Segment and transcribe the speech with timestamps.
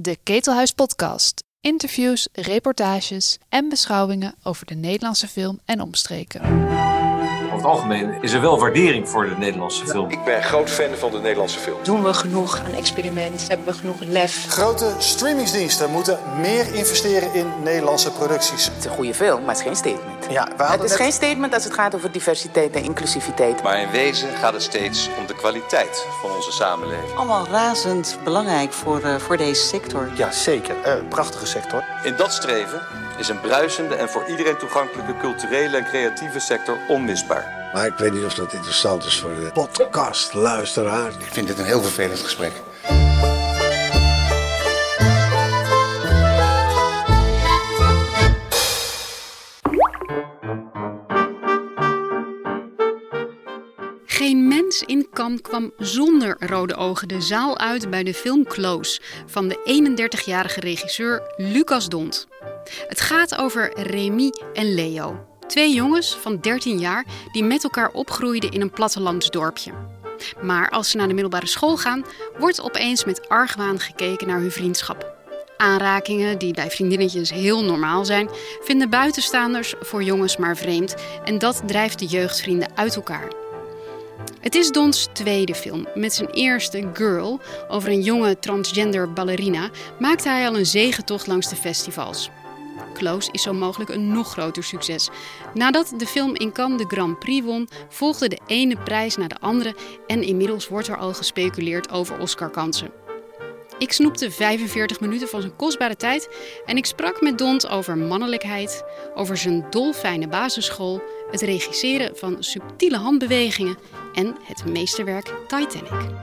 [0.00, 1.44] De Ketelhuis Podcast.
[1.60, 6.40] Interviews, reportages en beschouwingen over de Nederlandse film en omstreken.
[7.58, 10.10] Over het algemeen is er wel waardering voor de Nederlandse film.
[10.10, 11.78] Ik ben groot fan van de Nederlandse film.
[11.82, 13.48] Doen we genoeg aan experiment?
[13.48, 14.46] Hebben we genoeg lef?
[14.48, 18.64] Grote streamingsdiensten moeten meer investeren in Nederlandse producties.
[18.64, 20.26] Het is een goede film, maar het is geen statement.
[20.30, 23.62] Ja, we Het is net- geen statement als het gaat over diversiteit en inclusiviteit.
[23.62, 27.14] Maar in wezen gaat het steeds om de kwaliteit van onze samenleving.
[27.16, 30.10] allemaal razend belangrijk voor, eh, voor deze sector.
[30.14, 30.74] Ja, zeker.
[30.84, 31.84] Eh, prachtige sector.
[32.02, 32.82] In dat streven
[33.18, 37.70] is een bruisende en voor iedereen toegankelijke culturele en creatieve sector onmisbaar.
[37.72, 41.08] Maar ik weet niet of dat interessant is voor de podcastluisteraar.
[41.08, 42.52] Ik vind dit een heel vervelend gesprek.
[54.06, 59.00] Geen mens in Cannes kwam zonder rode ogen de zaal uit bij de film Close
[59.26, 62.28] van de 31-jarige regisseur Lucas Dont.
[62.88, 68.50] Het gaat over Remy en Leo, twee jongens van 13 jaar die met elkaar opgroeiden
[68.50, 69.72] in een plattelandsdorpje.
[70.42, 72.04] Maar als ze naar de middelbare school gaan,
[72.38, 75.16] wordt opeens met argwaan gekeken naar hun vriendschap.
[75.56, 78.28] Aanrakingen, die bij vriendinnetjes heel normaal zijn,
[78.62, 80.94] vinden buitenstaanders voor jongens maar vreemd
[81.24, 83.28] en dat drijft de jeugdvrienden uit elkaar.
[84.40, 85.86] Het is Dons tweede film.
[85.94, 91.48] Met zijn eerste Girl over een jonge transgender ballerina maakte hij al een zegentocht langs
[91.48, 92.30] de festivals.
[93.32, 95.08] Is zo mogelijk een nog groter succes.
[95.54, 99.40] Nadat de film in Cannes de Grand Prix won, volgde de ene prijs naar de
[99.40, 99.74] andere
[100.06, 102.90] en inmiddels wordt er al gespeculeerd over Oscar-kansen.
[103.78, 106.28] Ik snoepte 45 minuten van zijn kostbare tijd
[106.66, 112.96] en ik sprak met Dont over mannelijkheid, over zijn dolfijne basisschool, het regisseren van subtiele
[112.96, 113.78] handbewegingen
[114.14, 116.16] en het meesterwerk Titanic.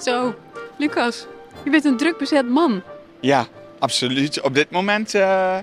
[0.00, 0.34] Zo,
[0.78, 1.26] Lucas,
[1.64, 2.82] je bent een druk bezet man.
[3.20, 3.46] Ja,
[3.78, 4.40] absoluut.
[4.42, 5.58] Op dit moment, eh,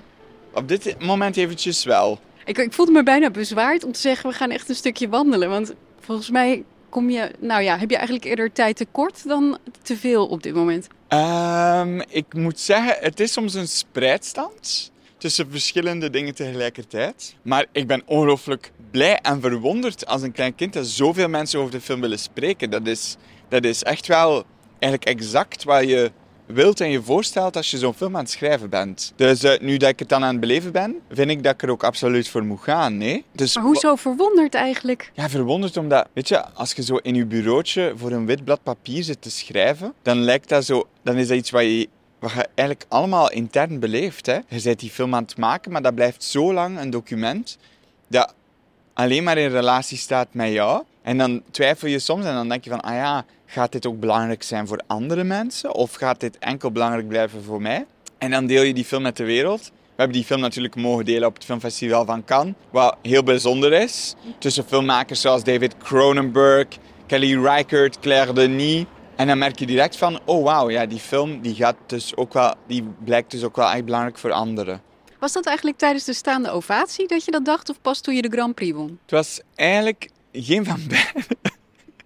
[0.54, 2.20] op dit moment eventjes wel.
[2.46, 5.50] Ik, ik voelde me bijna bezwaard om te zeggen, we gaan echt een stukje wandelen.
[5.50, 9.98] Want volgens mij kom je, nou ja, heb je eigenlijk eerder tijd tekort dan te
[9.98, 10.88] veel op dit moment.
[11.08, 17.36] Ehm, ik moet zeggen, het is soms een spreidstand tussen verschillende dingen tegelijkertijd.
[17.42, 21.72] Maar ik ben ongelooflijk blij en verwonderd als een klein kind dat zoveel mensen over
[21.72, 22.70] de film willen spreken.
[22.70, 23.16] Dat is,
[23.50, 24.44] dat is echt wel
[24.80, 26.12] eigenlijk exact wat je
[26.46, 29.14] wilt en je voorstelt als je zo'n film aan het schrijven bent.
[29.16, 31.62] Dus eh, nu dat ik het dan aan het beleven ben, vind ik dat ik
[31.62, 32.98] er ook absoluut voor moet gaan.
[32.98, 33.24] Nee?
[33.32, 35.12] Dus Maar hoezo verwonderd eigenlijk?
[35.14, 38.64] ja, verwonderd omdat, weet je, als je zo in je bureautje voor een wit blad
[38.64, 41.90] papier zit te schrijven, dan lijkt dat zo, dan is dat iets wat je,
[42.20, 44.26] wat je eigenlijk allemaal intern beleeft.
[44.26, 44.40] Hè?
[44.48, 47.58] Je bent die film aan het maken, maar dat blijft zo lang een document
[48.08, 48.34] dat
[48.94, 50.84] alleen maar in relatie staat met jou.
[51.02, 54.00] En dan twijfel je soms en dan denk je van, ah ja, gaat dit ook
[54.00, 55.74] belangrijk zijn voor andere mensen?
[55.74, 57.86] Of gaat dit enkel belangrijk blijven voor mij?
[58.18, 59.62] En dan deel je die film met de wereld.
[59.66, 63.74] We hebben die film natuurlijk mogen delen op het filmfestival van Cannes, wat heel bijzonder
[63.74, 64.16] is.
[64.38, 66.68] Tussen filmmakers zoals David Cronenberg,
[67.06, 68.86] Kelly Reichardt, Claire Denis.
[69.16, 72.34] En dan merk je direct van, oh wauw, ja, die film die gaat dus ook
[72.34, 74.82] wel, die blijkt dus ook wel echt belangrijk voor anderen.
[75.24, 78.22] Was dat eigenlijk tijdens de staande ovatie dat je dat dacht of pas toen je
[78.22, 79.00] de Grand Prix won?
[79.02, 81.26] Het was eigenlijk geen van beiden.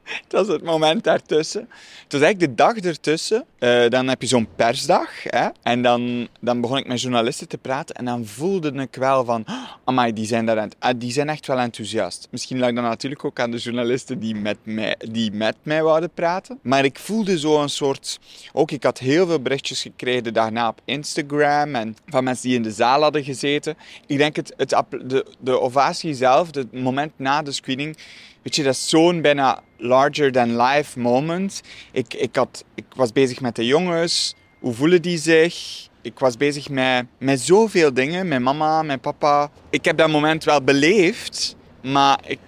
[0.23, 1.69] Het was het moment daartussen.
[2.03, 3.45] Het was eigenlijk de dag ertussen.
[3.59, 5.09] Eh, dan heb je zo'n persdag.
[5.23, 5.47] Hè?
[5.63, 7.95] En dan, dan begon ik met journalisten te praten.
[7.95, 9.45] En dan voelde ik wel van...
[9.85, 12.27] Oh, die zijn, daar aan, ah, die zijn echt wel enthousiast.
[12.31, 16.09] Misschien lag dat natuurlijk ook aan de journalisten die met, mij, die met mij wouden
[16.09, 16.59] praten.
[16.61, 18.19] Maar ik voelde zo een soort...
[18.53, 21.75] Ook ik had heel veel berichtjes gekregen daarna op Instagram.
[21.75, 23.77] En van mensen die in de zaal hadden gezeten.
[24.05, 27.97] Ik denk het, het, de, de ovatie zelf, het moment na de screening...
[28.41, 31.61] Weet je, dat is zo'n bijna larger than life moment.
[31.91, 34.35] Ik, ik, had, ik was bezig met de jongens.
[34.59, 35.87] Hoe voelen die zich?
[36.01, 38.27] Ik was bezig met, met zoveel dingen.
[38.27, 39.49] Met mama, met papa.
[39.69, 41.55] Ik heb dat moment wel beleefd.
[41.83, 42.39] Maar ik,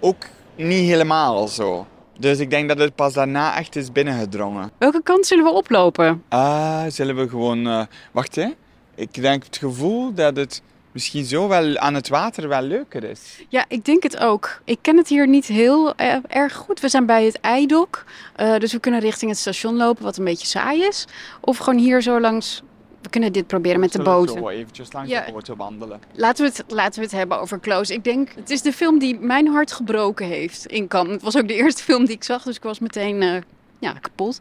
[0.00, 0.24] ook
[0.56, 1.86] niet helemaal zo.
[2.18, 4.70] Dus ik denk dat het pas daarna echt is binnengedrongen.
[4.78, 6.22] Welke kant zullen we oplopen?
[6.28, 7.66] Ah, zullen we gewoon...
[7.66, 7.82] eh,
[8.12, 8.48] wacht, hè.
[8.94, 13.20] Ik denk het gevoel dat het misschien zo wel aan het water wel leuker is.
[13.48, 14.60] Ja, ik denk het ook.
[14.64, 16.80] Ik ken het hier niet heel eh, erg goed.
[16.80, 18.04] We zijn bij het eidok,
[18.36, 21.06] eh, dus we kunnen richting het station lopen, wat een beetje saai is.
[21.40, 22.62] Of gewoon hier zo langs.
[23.02, 24.38] We kunnen dit proberen met de Zullen boten.
[24.38, 25.24] Zo eventjes langs Ja.
[25.24, 26.00] de boten wandelen.
[26.14, 27.94] Laten we, het, laten we het hebben over Close.
[27.94, 31.12] Ik denk, het is de film die mijn hart gebroken heeft in Cannes.
[31.12, 33.36] Het was ook de eerste film die ik zag, dus ik was meteen eh,
[33.78, 34.40] ja, kapot.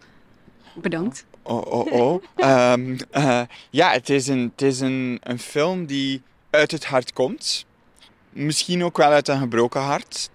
[0.75, 1.25] Bedankt.
[1.42, 2.24] Oh, oh, oh.
[2.36, 7.13] Ehm, eh, ja, het is, een, het is een, een film die uit het hart
[7.13, 7.66] komt.
[8.30, 10.30] Misschien ook wel uit een gebroken hart.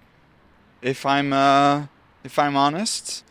[0.81, 1.77] If I'm, eh,
[2.23, 3.25] if I'm honest.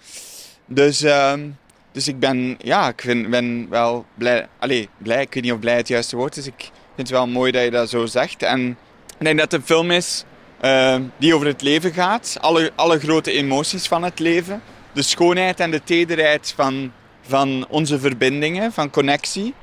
[0.66, 1.50] Dus, ehm,
[1.92, 4.48] dus ik ben, ja, ik vind, ben wel blij.
[4.60, 6.48] Allee, blij, ik weet niet of blij het juiste woord is.
[6.48, 6.62] Ik
[6.96, 8.44] vind het wel mooi dat je dat zo zegt.
[8.44, 8.78] En
[9.18, 10.24] ik denk dat het een film is
[10.60, 12.38] ehm, die over het leven gaat.
[12.42, 14.62] Alle, alle grote emoties van het leven.
[14.94, 16.92] De schoonheid en de tederheid van,
[17.22, 19.54] van onze verbindingen, van connectie.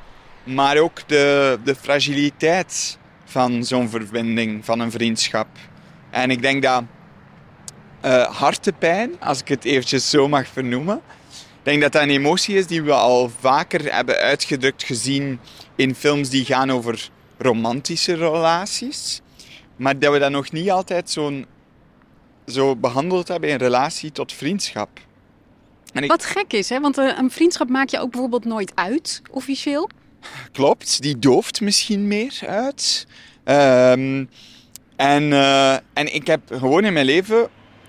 [0.45, 2.99] Maar ook de, de fragiliteit
[3.31, 5.49] van zo'n verbinding, van een vriendschap.
[6.11, 6.83] En ik denk dat
[8.05, 11.01] uh, hartepijn, als ik het eventjes zo mag vernoemen,
[11.31, 15.41] ik denk dat dat een emotie is die we al vaker hebben uitgedrukt gezien
[15.77, 19.21] in films die gaan over romantische relaties.
[19.77, 21.45] Maar dat we dat nog niet altijd zo,
[22.47, 24.89] zo behandeld hebben in relatie tot vriendschap.
[25.93, 26.07] En.
[26.07, 26.81] Wat gek is, hè?
[26.81, 29.91] want eh, een vriendschap maak je ook bijvoorbeeld nooit uit, officieel.
[30.53, 33.07] Klopt, die dooft misschien meer uit.
[33.45, 34.29] Um,
[34.97, 37.49] en, uh, en ik heb gewoon in mijn leven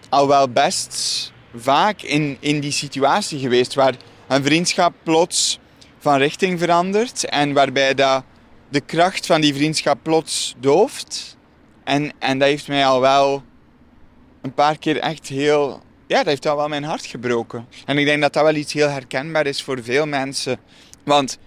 [0.09, 3.95] al wel best vaak in, in die situatie geweest waar
[4.27, 5.59] een vriendschap plots
[5.97, 8.23] van richting verandert en waarbij dat
[8.69, 11.37] de kracht van die vriendschap plots dooft.
[11.83, 13.43] En, en dat heeft mij al wel
[14.41, 15.81] een paar keer echt heel...
[16.07, 17.67] Ja, dat heeft al wel mijn hart gebroken.
[17.85, 20.59] En ik denk dat dat wel iets heel herkenbaar is voor veel mensen.
[21.03, 21.37] Want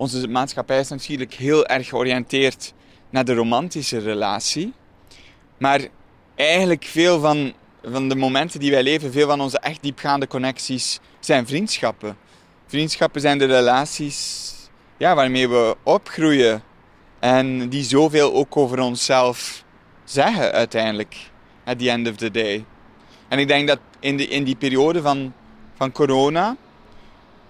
[0.00, 2.72] onze maatschappij is natuurlijk heel erg georiënteerd
[3.10, 4.72] naar de romantische relatie.
[5.58, 5.80] Maar
[6.34, 7.52] eigenlijk veel van,
[7.82, 12.16] van de momenten die wij leven, veel van onze echt diepgaande connecties, zijn vriendschappen.
[12.66, 14.52] Vriendschappen zijn de relaties
[14.96, 16.62] ja, waarmee we opgroeien.
[17.18, 19.64] En die zoveel ook over onszelf
[20.04, 21.16] zeggen uiteindelijk.
[21.64, 22.64] At the end of the day.
[23.28, 25.32] En ik denk dat in, de, in die periode van,
[25.76, 26.56] van corona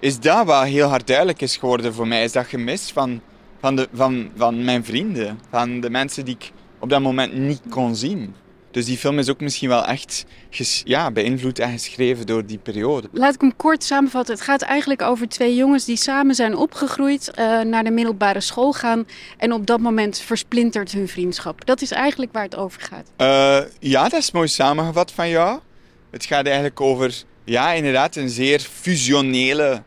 [0.00, 2.24] is dat wat heel hard duidelijk is geworden voor mij.
[2.24, 3.20] Is dat gemis van,
[3.60, 5.40] van, de, van, van mijn vrienden.
[5.50, 8.34] Van de mensen die ik op dat moment niet kon zien.
[8.70, 10.24] Dus die film is ook misschien wel echt
[10.84, 13.08] ja, beïnvloed en geschreven door die periode.
[13.12, 14.34] Laat ik hem kort samenvatten.
[14.34, 18.72] Het gaat eigenlijk over twee jongens die samen zijn opgegroeid, uh, naar de middelbare school
[18.72, 19.06] gaan
[19.36, 21.66] en op dat moment versplintert hun vriendschap.
[21.66, 23.10] Dat is eigenlijk waar het over gaat.
[23.18, 25.60] Uh, ja, dat is mooi samengevat van jou.
[26.10, 29.82] Het gaat eigenlijk over, ja, inderdaad, een zeer fusionele,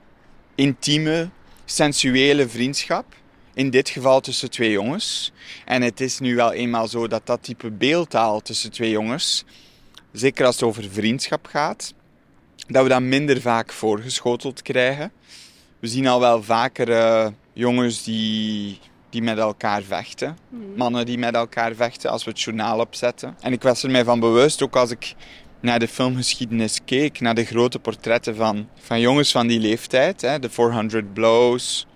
[0.55, 1.29] intieme,
[1.65, 3.05] sensuele vriendschap.
[3.53, 5.31] In dit geval tussen twee jongens.
[5.65, 9.45] En het is nu wel eenmaal zo dat dat type beeldtaal tussen twee jongens,
[10.11, 11.93] zeker als het over vriendschap gaat,
[12.67, 15.11] dat we dat minder vaak voorgeschoteld krijgen.
[15.79, 18.79] We zien al wel vaker uh, jongens die,
[19.09, 20.37] die met elkaar vechten.
[20.49, 20.61] Mhm.
[20.75, 23.35] Mannen die met elkaar vechten als we het journaal opzetten.
[23.39, 25.15] En ik was er mij van bewust, ook als ik
[25.63, 30.21] naar de filmgeschiedenis keek, naar de grote portretten van, van jongens van die leeftijd.
[30.21, 31.87] Hè, de 400 Blows,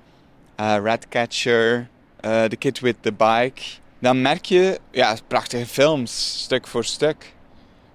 [0.60, 1.90] uh, Ratcatcher,
[2.25, 3.62] uh, The Kid with the Bike.
[4.00, 7.34] Dan merk je, ja, prachtige films, stuk voor stuk.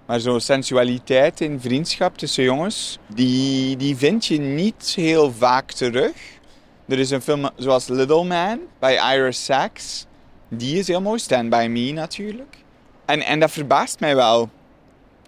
[0.05, 6.13] Maar zo'n sensualiteit in vriendschap tussen jongens, die, die vind je niet heel vaak terug.
[6.87, 10.05] Er is een film zoals Little Man bij Iris Sachs.
[10.49, 11.19] Die is heel mooi.
[11.19, 12.57] Stand By Me natuurlijk.
[13.05, 14.49] En, en dat verbaast mij wel.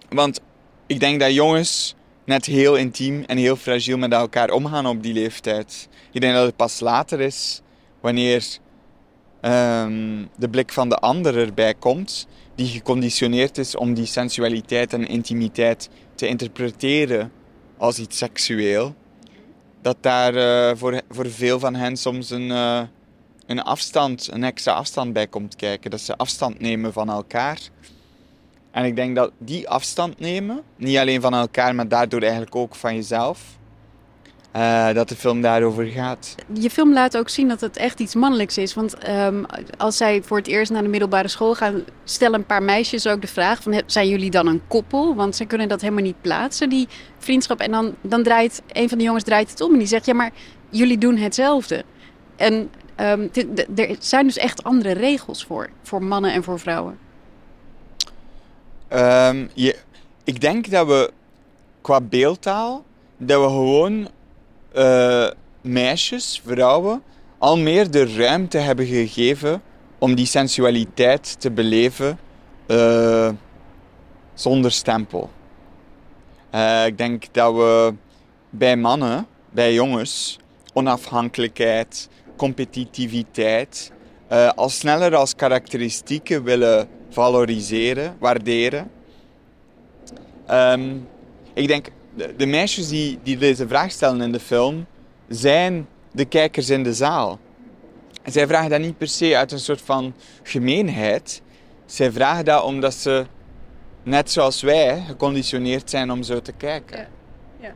[0.08, 0.40] Want
[0.86, 1.94] ik denk dat jongens
[2.24, 5.88] net heel intiem en heel fragiel met elkaar omgaan op die leeftijd.
[6.12, 7.62] Ik denk dat het pas later is,
[8.00, 8.58] wanneer
[9.40, 15.08] ehm, de blik van de ander erbij komt, die geconditioneerd is om die sensualiteit en
[15.08, 17.32] intimiteit te interpreteren
[17.76, 18.94] als iets seksueel,
[19.82, 22.82] dat daar uh, voor, voor veel van hen soms een, uh,
[23.46, 25.90] een afstand, een extra afstand bij komt kijken.
[25.90, 27.58] Dat ze afstand nemen van elkaar
[28.76, 32.74] en ik denk dat die afstand nemen, niet alleen van elkaar, maar daardoor eigenlijk ook
[32.74, 33.58] van jezelf,
[34.56, 36.34] uh, dat de film daarover gaat.
[36.52, 38.74] Je film laat ook zien dat het echt iets mannelijks is.
[38.74, 42.62] Want um, als zij voor het eerst naar de middelbare school gaan, stellen een paar
[42.62, 45.14] meisjes ook de vraag: van, zijn jullie dan een koppel?
[45.14, 47.60] Want ze kunnen dat helemaal niet plaatsen, die vriendschap.
[47.60, 50.14] En dan, dan draait een van de jongens draait het om en die zegt: ja,
[50.14, 50.30] maar
[50.70, 51.84] jullie doen hetzelfde.
[52.36, 53.30] En um,
[53.76, 57.05] er zijn dus echt andere regels voor, voor mannen en voor vrouwen.
[58.92, 59.76] Um, je,
[60.24, 61.10] ik denk dat we
[61.80, 62.84] qua beeldtaal,
[63.16, 64.08] dat we gewoon
[64.76, 67.02] uh, meisjes, vrouwen,
[67.38, 69.62] al meer de ruimte hebben gegeven
[69.98, 72.18] om die sensualiteit te beleven
[72.66, 73.28] uh,
[74.34, 75.30] zonder stempel.
[76.54, 77.94] Uh, ik denk dat we
[78.50, 80.38] bij mannen, bij jongens,
[80.72, 83.92] onafhankelijkheid, competitiviteit,
[84.54, 88.90] al sneller als karakteristieken willen valoriseren, waarderen.
[90.50, 91.08] Um,
[91.54, 94.86] ik denk, de, de, meisjes die, die deze vraag stellen in de film,
[95.28, 97.38] zijn de kijkers in de zaal.
[98.22, 101.42] En zij vragen dat niet per se uit een soort van gemeenheid.
[101.86, 103.26] Zij vragen dat omdat ze,
[104.02, 106.98] net zoals wij, geconditioneerd zijn om zo te kijken.
[107.60, 107.72] Ja.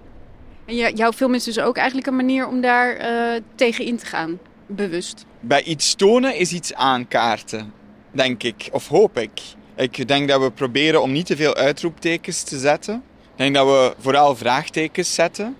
[0.66, 0.86] ja.
[0.86, 4.06] En jouw film is dus ook eigenlijk een manier om daar uh, tegen in te
[4.06, 5.24] gaan, bewust.
[5.40, 7.72] Bij iets tonen is iets aankaarten,
[8.10, 9.40] denk ik, of hoop ik.
[9.76, 12.94] Ik denk dat we proberen om niet te veel uitroeptekens te zetten.
[13.20, 15.56] Ik denk dat we vooral vraagtekens zetten.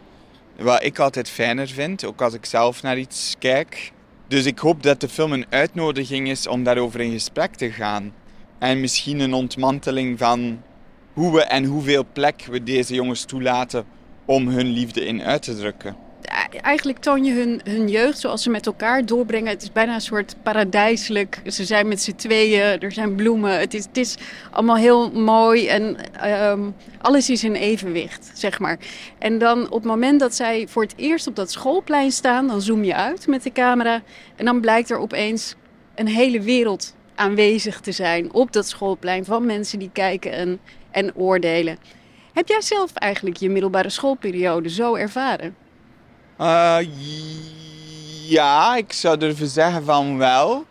[0.56, 3.92] Wat ik altijd fijner vind, ook als ik zelf naar iets kijk.
[4.28, 8.12] Dus ik hoop dat de film een uitnodiging is om daarover in gesprek te gaan.
[8.58, 10.62] En misschien een ontmanteling van
[11.12, 13.84] hoe we en hoeveel plek we deze jongens toelaten
[14.24, 15.96] om hun liefde in uit te drukken.
[16.60, 19.48] Eigenlijk toon je hun, hun jeugd zoals ze met elkaar doorbrengen.
[19.48, 21.40] Het is bijna een soort paradijselijk.
[21.46, 23.58] Ze zijn met z'n tweeën, er zijn bloemen.
[23.58, 24.16] Het is, het is
[24.50, 26.70] allemaal heel mooi en ehm,
[27.00, 28.78] alles is in evenwicht, zeg maar.
[29.18, 32.62] En dan op het moment dat zij voor het eerst op dat schoolplein staan, dan
[32.62, 34.02] zoom je uit met de camera.
[34.36, 35.54] En dan blijkt er opeens
[35.94, 40.60] een hele wereld aanwezig te zijn op dat schoolplein van mensen die kijken en,
[40.90, 41.78] en oordelen.
[42.32, 45.68] Heb jij zelf eigenlijk je middelbare schoolperiode zo ervaren?
[46.40, 46.78] Uh,
[48.28, 50.64] ja, ik zou durven zeggen van wel.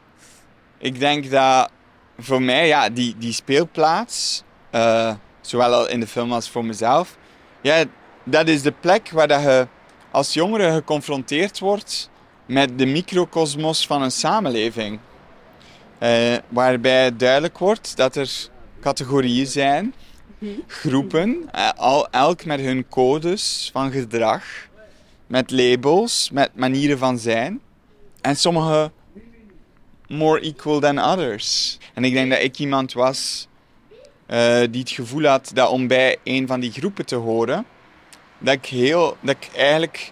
[0.78, 1.70] Ik denk dat
[2.18, 7.18] voor mij, ja, die, die speelplaats, uh, zowel in de film als voor mezelf,
[7.62, 7.84] ja,
[8.24, 9.68] dat is de plek waar dat je
[10.12, 12.10] als jongere geconfronteerd wordt
[12.46, 15.00] met de microcosmos van een samenleving.
[16.00, 18.50] Uh, waarbij duidelijk wordt dat er
[18.82, 19.94] categorieën zijn
[20.68, 24.44] groepen, eh, al, elk met hun codes van gedrag,
[25.30, 27.62] met labels, met manieren van zijn.
[28.22, 28.92] En sommige
[30.08, 31.78] more equal than others.
[31.94, 33.48] En ik denk dat ik iemand was
[34.28, 37.66] uh, die het gevoel had dat om bij een van die groepen te horen,
[38.38, 40.12] dat ik, heel, dat ik eigenlijk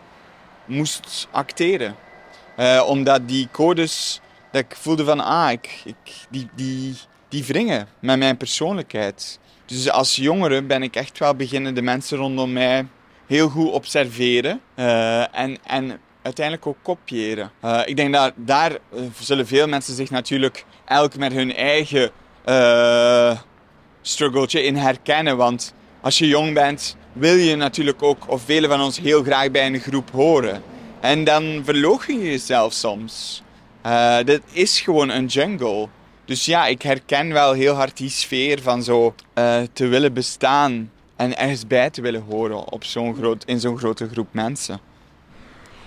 [0.66, 1.96] moest acteren.
[2.60, 4.22] Uh, omdat die codes,
[4.52, 5.96] dat ik voelde van, ah, ik, ik,
[6.30, 6.96] die, die,
[7.30, 9.40] die wringen met mijn persoonlijkheid.
[9.66, 12.88] Dus als jongere ben ik echt wel beginnen de mensen rondom mij
[13.27, 17.51] heel goed observeren uh, en, en uiteindelijk ook kopiëren.
[17.63, 22.12] Uh, ik denk dat daar uh, zullen veel mensen zich natuurlijk elk met hun eigen
[24.01, 25.38] struggeltje in herkennen.
[25.38, 29.51] Want als je jong bent, wil je natuurlijk ook, of velen van ons, heel graag
[29.51, 30.63] bij een groep horen.
[31.00, 33.43] En dan verloochen je jezelf soms.
[34.25, 35.88] dit is gewoon een jungle.
[36.25, 40.91] Dus ja, ik herken wel heel hard die sfeer van zo uh, te willen bestaan
[41.18, 44.80] en ergens bij te willen horen op zo'n groot, in zo'n grote groep mensen.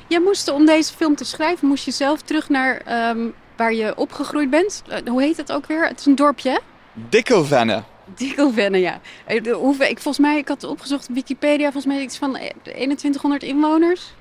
[0.07, 3.97] Jij moest om deze film te schrijven, moest je zelf terug naar um, waar je
[3.97, 4.83] opgegroeid bent.
[4.89, 5.89] Uh, hoe heet het ook weer?
[5.89, 6.59] Het is een dorpje, hè?
[6.93, 7.83] Dikkelvenne.
[8.15, 9.01] Dikkelvenne, ja.
[9.29, 13.43] Uh, hoeveel, ik, volgens mij, ik had opgezocht op Wikipedia, volgens mij iets van 2100
[13.43, 14.15] inwoners.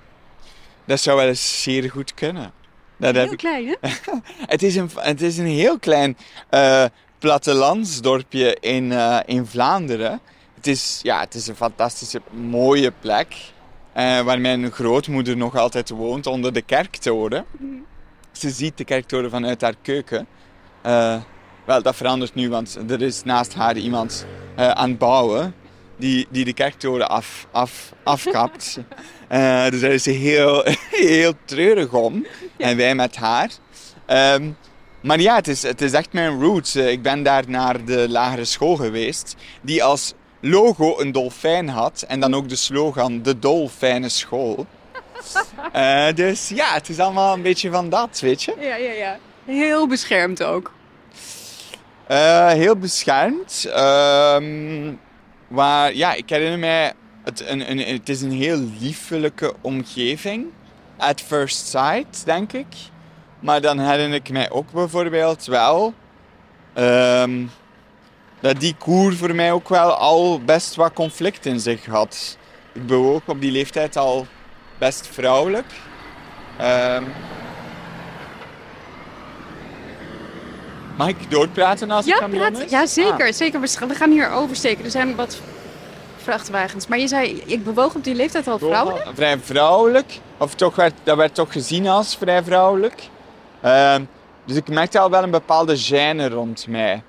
[0.85, 2.51] Dat zou wel eens zeer goed kunnen.
[2.97, 3.89] Dat heel klein, hè?
[4.53, 6.17] het, is een, het is een heel klein
[6.51, 6.85] uh,
[7.19, 10.21] plattelandsdorpje in, uh, in Vlaanderen.
[10.59, 13.27] Het is, ja, het is een fantastische, mooie plek.
[13.97, 17.45] Uh, waar mijn grootmoeder nog altijd woont, onder de kerktoren.
[17.57, 17.85] Mm.
[18.31, 20.27] Ze ziet de kerktoren vanuit haar keuken.
[21.65, 24.25] wel, dat verandert nu, want er is naast haar iemand
[24.55, 25.53] aan het bouwen
[25.97, 28.79] die, die de kerktoren af, af, afkapt.
[29.31, 30.63] uh, dus daar is ze heel,
[31.09, 32.25] heel treurig om.
[32.57, 33.49] En wij met haar.
[34.07, 34.57] Um,
[35.01, 36.75] maar ja, het is, het is echt mijn roots.
[36.75, 42.05] Eh, ik ben daar naar de lagere school geweest, die als logo een dolfijn had.
[42.07, 44.65] En dan ook de slogan De Dolfijne School.
[45.75, 48.55] Uh, dus ja, het is allemaal een beetje van dat, weet je?
[48.59, 49.17] Ja, ja, ja.
[49.45, 50.73] Heel beschermd ook.
[52.11, 53.63] Uh, heel beschermd.
[53.67, 54.37] Uh,
[55.49, 56.93] Waar, ja, ik herinner mij,
[57.23, 60.45] het, een, een, het is een heel liefelijke omgeving.
[60.97, 62.67] At first sight, denk ik.
[63.39, 65.93] Maar dan herinner ik mij ook bijvoorbeeld wel
[66.77, 67.51] um,
[68.39, 72.37] dat die koer voor mij ook wel al best wat conflict in zich had.
[72.73, 74.27] Ik bewoog op die leeftijd al
[74.77, 75.65] best vrouwelijk.
[76.61, 77.07] Um,
[80.97, 83.27] Mag ik doorpraten als ja, aan praat, Ja, zeker.
[83.27, 83.33] Ah.
[83.33, 83.61] zeker.
[83.61, 84.85] We gaan hier oversteken.
[84.85, 85.39] Er zijn wat
[86.17, 86.87] vrachtwagens.
[86.87, 89.05] Maar je zei, ik bewoog op die leeftijd al vrouwelijk?
[89.13, 90.19] Vrij vrouwelijk.
[90.37, 93.01] Of toch werd, dat werd toch gezien als vrij vrouwelijk.
[93.65, 93.95] Uh,
[94.45, 97.03] dus ik merkte al wel een bepaalde gêne rond mij.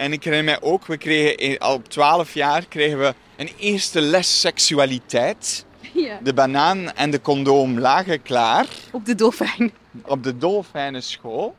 [0.00, 4.00] En ik herinner mij ook, we kregen al op 12 jaar kregen we een eerste
[4.00, 5.64] les seksualiteit.
[5.94, 6.18] Ja.
[6.22, 8.66] De banaan en de condoom lagen klaar.
[8.92, 9.72] Op de dolfijn.
[10.04, 11.56] Op de dolfijnenschool.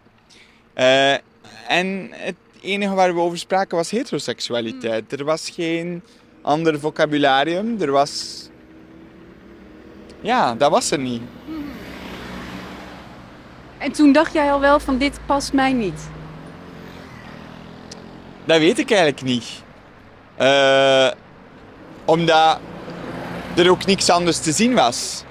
[0.75, 1.11] Uh,
[1.67, 5.03] en het enige waar we over spraken was heteroseksualiteit.
[5.09, 5.19] Hmm.
[5.19, 6.03] Er was geen
[6.41, 7.81] ander vocabularium.
[7.81, 8.47] Er was...
[10.21, 11.21] Ja, dat was er niet.
[11.45, 11.71] Hmm.
[13.77, 16.09] En toen dacht jij al wel van dit past mij niet?
[18.45, 19.63] Dat weet ik eigenlijk niet.
[20.41, 21.11] Uh,
[22.05, 22.59] omdat
[23.55, 25.23] er ook niks anders te zien was.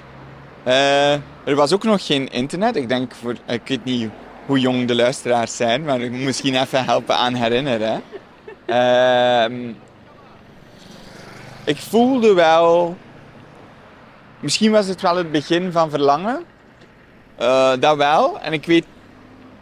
[0.63, 1.13] Eh,
[1.43, 2.75] er was ook nog geen internet.
[2.75, 4.09] Ik denk, voor, ik weet niet
[4.45, 8.01] hoe jong de luisteraars zijn, maar ik moet misschien even helpen aan herinneren.
[8.65, 9.69] Ehm,
[11.63, 12.97] ik voelde wel...
[14.39, 16.43] Misschien was het wel het begin van verlangen.
[17.37, 18.39] Eh, dat wel.
[18.39, 18.85] En ik weet,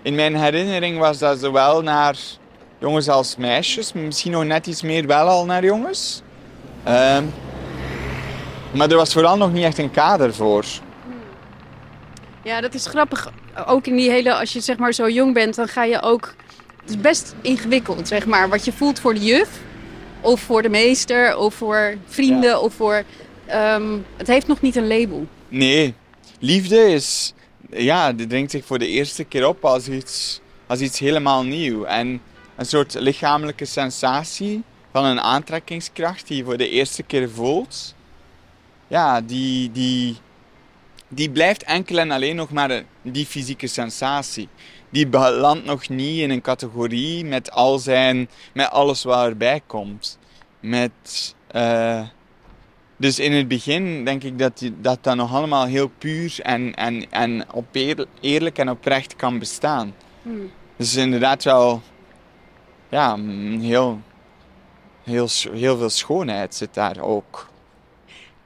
[0.01, 2.17] in mijn herinnering was dat zowel naar
[2.79, 3.93] jongens als meisjes.
[3.93, 6.21] Misschien nog net iets meer wel al naar jongens.
[6.83, 7.23] Ehm,
[8.71, 10.65] maar er was vooral nog niet echt een kader voor.
[12.43, 13.31] Ja, dat is grappig.
[13.65, 16.35] Ook in die hele, als je zeg maar zo jong bent, dan ga je ook.
[16.81, 18.49] Het is best ingewikkeld, zeg maar.
[18.49, 19.49] Wat je voelt voor de juf,
[20.21, 23.03] of voor de meester, of voor vrienden, of voor.
[23.45, 25.27] ehm, het heeft nog niet een label.
[25.47, 25.93] Nee,
[26.39, 27.33] liefde is.
[27.69, 31.83] Ja, die dringt zich voor de eerste keer op als iets, als iets helemaal nieuw.
[31.83, 32.21] En
[32.59, 37.95] een soort lichamelijke sensatie van een aantrekkingskracht die je voor de eerste keer voelt.
[38.87, 40.17] Ja, die, die,
[41.07, 44.47] die blijft enkel en alleen nog maar die fysieke sensatie.
[44.89, 50.17] Die belandt nog niet in een categorie met, al zijn, met alles wat erbij komt.
[50.59, 52.01] Met, eh,
[52.97, 56.73] dus in het begin denk ik dat die- dat, dat nog allemaal heel puur en,
[56.75, 59.95] en, en op eer- eerlijk en oprecht kan bestaan.
[60.77, 61.81] Dus inderdaad wel
[62.89, 64.01] ja, mm, heel,
[65.03, 67.47] heel, heel veel schoonheid zit daar ook.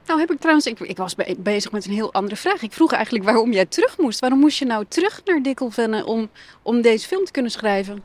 [0.06, 2.62] Nou heb ik trouwens, ik, ik was be- bezig met een heel andere vraag.
[2.62, 4.20] Ik vroeg eigenlijk waarom jij terug moest.
[4.20, 6.30] Waarom moest je nou terug naar Dikkelvenne om,
[6.62, 8.02] om deze film te kunnen schrijven?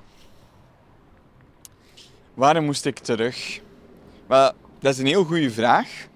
[2.34, 3.60] Waarom moest ik terug?
[4.27, 6.08] Wel, dat is een heel goede vraag.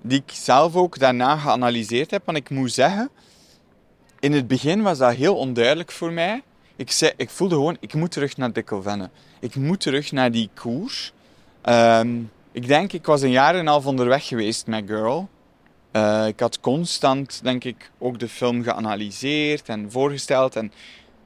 [0.00, 2.22] Die ik zelf ook daarna geanalyseerd heb.
[2.24, 3.10] Want ik moet zeggen,
[4.20, 6.42] in het begin was dat heel onduidelijk voor mij.
[6.78, 9.10] Ik, zei, ik voelde gewoon, ik moet terug naar Dikkelvenne.
[9.40, 11.12] Ik moet terug naar die koers.
[11.62, 12.20] Ehm,
[12.52, 15.28] ik denk, ik was een jaar en een half onderweg geweest met Girl.
[15.90, 20.56] Eh, ik had constant, denk ik, ook de film geanalyseerd en voorgesteld.
[20.56, 20.66] En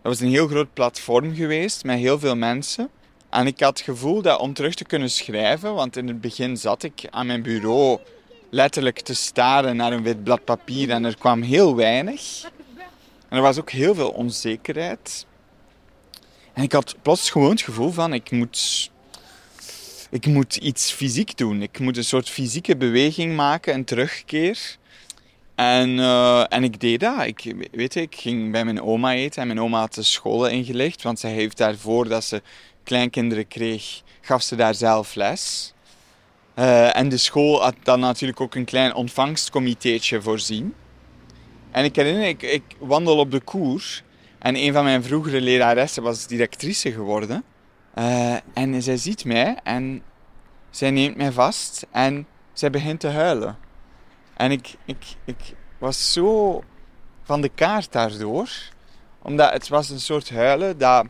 [0.03, 2.89] dat was een heel groot platform geweest met heel veel mensen.
[3.31, 6.57] En ik had het gevoel dat om terug te kunnen schrijven, want in het begin
[6.57, 7.99] zat ik aan mijn bureau
[8.51, 12.51] letterlijk te staren naar een wit blad papier en er kwam heel weinig.
[13.29, 15.27] En er was ook heel veel onzekerheid.
[16.53, 18.91] En ik had plots gewoon het gevoel van, ik moet,
[20.11, 21.63] ik moet iets fysiek doen.
[21.63, 24.77] Ik moet een soort fysieke beweging maken, een terugkeer.
[25.55, 27.27] En, eh, en ik deed dat.
[27.27, 31.03] Ik, weet ik ging bij mijn oma eten en mijn oma had de scholen ingelicht,
[31.03, 32.43] want zij heeft daarvoor dat ze
[32.85, 35.73] kleinkinderen kreeg, gaf ze daar zelf les.
[36.55, 40.75] Eh, en de school had dan natuurlijk ook een klein ontvangstcomiteetje voorzien.
[41.71, 44.03] En ik herinner, ik, ik wandel op de koer
[44.43, 47.45] en een van mijn vroegere leraressen was directrice geworden.
[47.95, 50.03] Eh, en zij ziet mij en
[50.71, 53.59] zij neemt mij vast en zij begint te huilen.
[54.35, 56.63] En ik, ik, ik was zo
[57.23, 58.51] van de kaart daardoor,
[59.19, 61.07] omdat het was een soort huilen dat,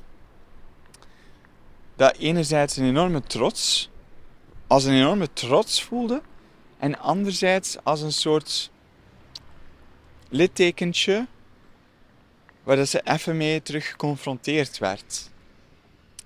[1.96, 3.90] dat enerzijds een enorme trots,
[4.66, 6.22] als een enorme trots voelde,
[6.78, 8.70] en anderzijds als een soort
[10.28, 11.26] littekentje
[12.62, 15.30] waar dat ze even mee terug geconfronteerd werd.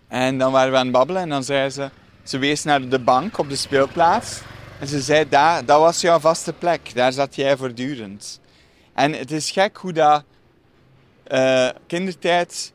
[0.09, 1.91] En dan waren we aan het babbelen en dan zei ze,
[2.23, 4.41] ze wees naar de bank op de speelplaats
[4.81, 8.41] en ze zei, daar, dat was jouw vaste plek, daar zat jij voortdurend.
[8.95, 10.25] En het is gek hoe dat
[11.25, 12.73] eh, kindertijd,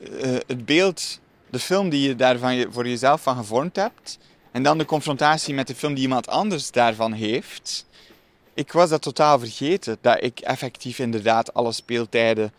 [0.00, 4.18] eh, het beeld, de film die je daarvan voor jezelf van gevormd hebt,
[4.52, 7.86] en dan de confrontatie met de film die iemand anders daarvan heeft.
[8.56, 12.52] Ik was dat totaal vergeten, dat ik effectief inderdaad alle speeltijden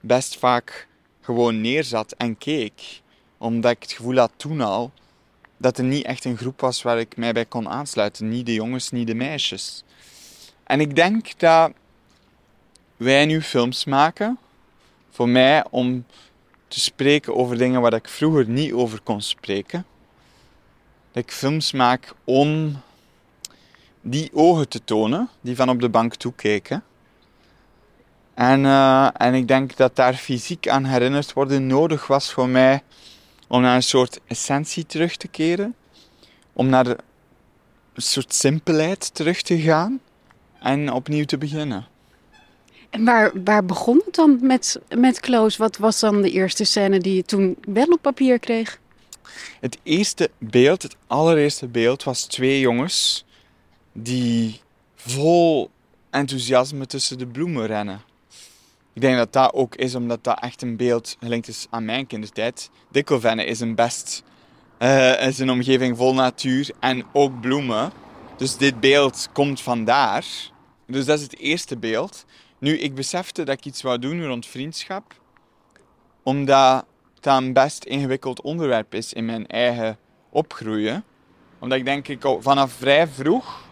[0.00, 0.88] best vaak
[1.20, 3.00] gewoon neerzat en keek.
[3.38, 4.92] Omdat ik het gevoel had toen al
[5.56, 8.28] dat er niet echt een groep was waar ik mij bij kon aansluiten.
[8.28, 9.84] Niet de jongens, niet de meisjes.
[10.64, 11.72] En ik denk dat
[12.96, 14.38] wij nu films maken,
[15.10, 16.06] voor mij om
[16.68, 19.86] te spreken over dingen waar ik vroeger niet over kon spreken.
[21.12, 22.80] Dat ik films maak om
[24.10, 26.84] die ogen te tonen, die van op de bank toekeken.
[28.34, 32.82] En, eh, en ik denk dat daar fysiek aan herinnerd worden nodig was voor mij
[33.46, 35.74] om naar een soort essentie terug te keren.
[36.52, 40.00] Om naar een soort simpelheid terug te gaan
[40.60, 41.86] en opnieuw te beginnen.
[42.90, 45.56] En waar, waar begon het dan met, met Kloos?
[45.56, 48.78] Wat was dan de eerste scène die je toen wel op papier kreeg?
[49.60, 53.25] Het eerste beeld, het allereerste beeld, was twee jongens
[53.96, 54.60] die
[54.94, 55.70] vol
[56.10, 58.00] enthousiasme tussen de bloemen rennen.
[58.92, 62.06] Ik denk dat dat ook is omdat dat echt een beeld gelinkt is aan mijn
[62.06, 62.70] kindertijd.
[62.90, 64.22] Dikkelvenne is een best,
[64.78, 67.92] eh, is een omgeving vol natuur en ook bloemen.
[68.36, 70.24] Dus dit beeld komt vandaar.
[70.86, 72.24] Dus dat is het eerste beeld.
[72.58, 75.20] Nu, ik besefte dat ik iets wou doen rond vriendschap,
[76.22, 76.84] omdat
[77.20, 79.98] dat een best ingewikkeld onderwerp is in mijn eigen
[80.30, 81.04] opgroeien.
[81.58, 83.65] Omdat ik denk ik vanaf vrij vroeg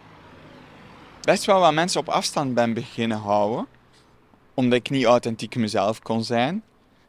[1.25, 3.67] best wel wat mensen op afstand ben beginnen houden.
[4.55, 6.63] Omdat ik niet authentiek mezelf kon zijn.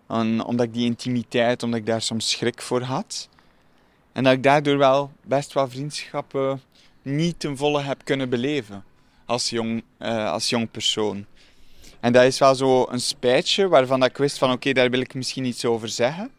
[0.08, 3.30] En omdat ik die intimiteit, omdat ik daar soms schrik voor had.
[4.12, 6.62] En dat ik daardoor wel best wel vriendschappen
[7.02, 8.84] niet ten volle heb kunnen beleven
[9.26, 11.26] als jong, uh, als jong persoon.
[12.00, 15.14] En dat is wel zo een spijtje waarvan ik wist van oké, daar wil ik
[15.14, 16.32] misschien iets over zeggen.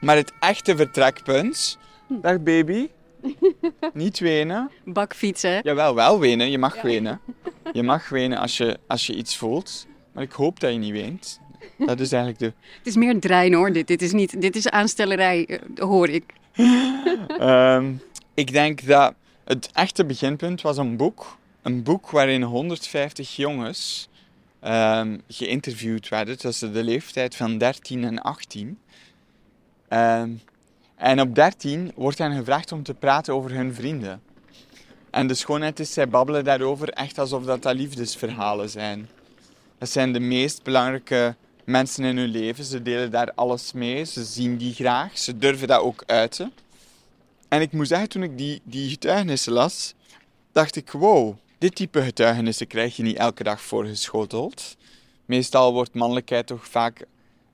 [0.00, 2.88] Maar het echte vertrekpunt, dag baby,
[3.92, 4.70] niet wenen.
[4.84, 5.60] Bakfietsen.
[5.62, 6.50] Jawel, wel wenen.
[6.50, 6.82] Je mag ja.
[6.82, 7.20] wenen.
[7.72, 9.86] Je mag wenen als je, als je iets voelt.
[10.12, 11.40] Maar ik hoop dat je niet weent.
[11.78, 12.52] Dat is eigenlijk de...
[12.78, 13.86] Het is meer drein hoor, dit.
[13.86, 16.24] Dit is, niet, dit is aanstellerij, eh, hoor ik.
[17.40, 18.02] um,
[18.34, 21.38] ik denk dat het echte beginpunt was een boek.
[21.62, 24.08] Een boek waarin 150 jongens
[24.64, 28.78] um, geïnterviewd werden tussen de leeftijd van 13 en 18.
[29.88, 30.40] Um,
[31.00, 34.22] en op 13 wordt hen gevraagd om te praten over hun vrienden.
[35.10, 39.08] En de schoonheid is, zij babbelen daarover echt alsof dat, dat liefdesverhalen zijn.
[39.78, 41.34] Dat zijn de meest belangrijke
[41.64, 42.64] mensen in hun leven.
[42.64, 44.04] Ze delen daar alles mee.
[44.04, 45.18] Ze zien die graag.
[45.18, 46.52] Ze durven dat ook uiten.
[47.48, 49.94] En ik moet zeggen, toen ik die, die getuigenissen las,
[50.52, 54.76] dacht ik, wow, dit type getuigenissen krijg je niet elke dag voorgeschoteld.
[55.24, 57.04] Meestal wordt mannelijkheid toch vaak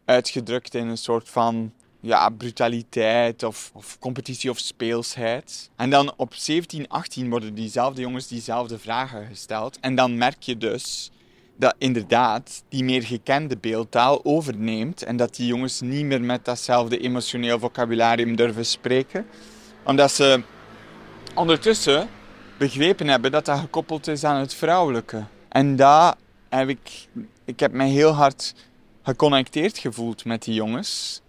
[0.04, 1.72] uitgedrukt in een soort van
[2.06, 5.70] ja, brutaliteit of, of, competitie of speelsheid.
[5.76, 9.80] En dan op 17, 18 worden diezelfde jongens diezelfde vragen gesteld.
[9.80, 11.10] En dan merk je dus
[11.56, 16.98] dat inderdaad die meer gekende beeldtaal overneemt en dat die jongens niet meer met datzelfde
[16.98, 19.26] emotioneel vocabularium durven spreken.
[19.84, 20.42] Omdat ze
[21.34, 22.08] ondertussen
[22.58, 25.24] begrepen hebben dat dat gekoppeld is aan het vrouwelijke.
[25.48, 26.14] En daar
[26.48, 27.08] heb ik,
[27.44, 28.54] ik heb mij heel hard
[29.02, 31.20] geconnecteerd gevoeld met die jongens.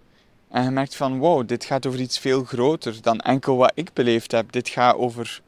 [0.50, 4.32] En gemerkt van, wow, dit gaat over iets veel groter dan enkel wat ik beleefd
[4.32, 4.52] heb.
[4.52, 5.42] Dit gaat over,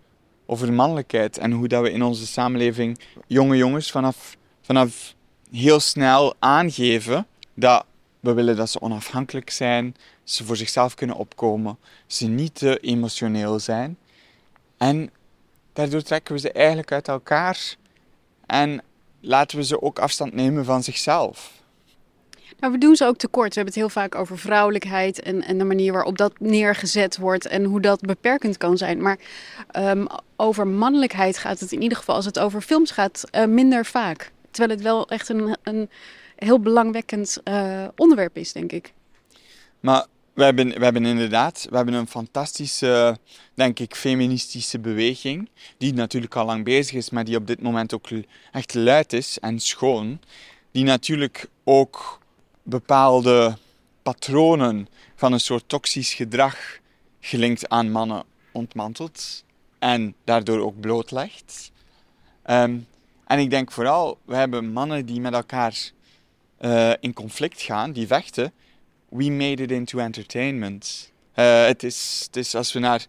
[0.45, 5.15] over mannelijkheid en hoe dat we in onze samenleving jonge jongens vanaf, vanaf
[5.51, 7.85] heel snel aangeven dat
[8.19, 13.59] we willen dat ze onafhankelijk zijn, ze voor zichzelf kunnen opkomen, ze niet te emotioneel
[13.59, 13.97] zijn.
[14.77, 15.11] En
[15.73, 17.75] daardoor trekken we ze eigenlijk uit elkaar
[18.45, 18.81] en
[19.19, 21.58] laten we ze ook afstand nemen van zichzelf.
[22.59, 23.47] Nou, we doen ze ook tekort.
[23.47, 27.45] We hebben het heel vaak over vrouwelijkheid en, en de manier waarop dat neergezet wordt
[27.45, 29.01] en hoe dat beperkend kan zijn.
[29.01, 29.17] Maar
[29.77, 33.85] um, over mannelijkheid gaat het in ieder geval, als het over films gaat, uh, minder
[33.85, 34.31] vaak.
[34.51, 35.89] Terwijl het wel echt een, een
[36.35, 38.93] heel belangwekkend uh, onderwerp is, denk ik.
[39.79, 43.17] Maar we hebben, we hebben inderdaad we hebben een fantastische,
[43.53, 45.49] denk ik, feministische beweging.
[45.77, 48.07] Die natuurlijk al lang bezig is, maar die op dit moment ook
[48.51, 50.19] echt luid is en schoon.
[50.71, 52.19] Die natuurlijk ook
[52.69, 53.57] bepaalde
[54.01, 56.79] patronen van een soort toxisch gedrag
[57.19, 59.43] gelinkt aan mannen ontmantelt
[59.79, 61.71] en daardoor ook blootlegt.
[62.49, 62.87] Um,
[63.25, 65.91] en ik denk vooral, we hebben mannen die met elkaar
[66.59, 68.53] uh, in conflict gaan, die vechten.
[69.09, 71.11] We made it into entertainment.
[71.35, 73.05] Uh, het, is, het is als we naar,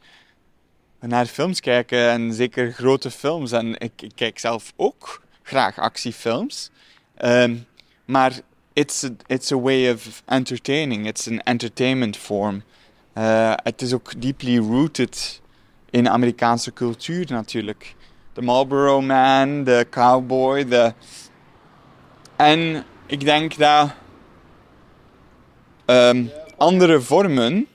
[1.01, 6.71] naar films kijken, en zeker grote films, en ik, ik kijk zelf ook graag actiefilms.
[7.19, 7.67] Um,
[8.05, 8.41] maar
[8.81, 11.07] it's a, it's a way of entertaining.
[11.07, 12.63] It's an entertainment form.
[13.15, 15.41] Uh, het is ook deeply rooted
[15.91, 17.95] in Amerikaanse cultuur natuurlijk.
[18.33, 20.93] De Marlboro Man, de cowboy, de...
[22.37, 23.91] En ik denk dat
[25.87, 27.67] um, andere vormen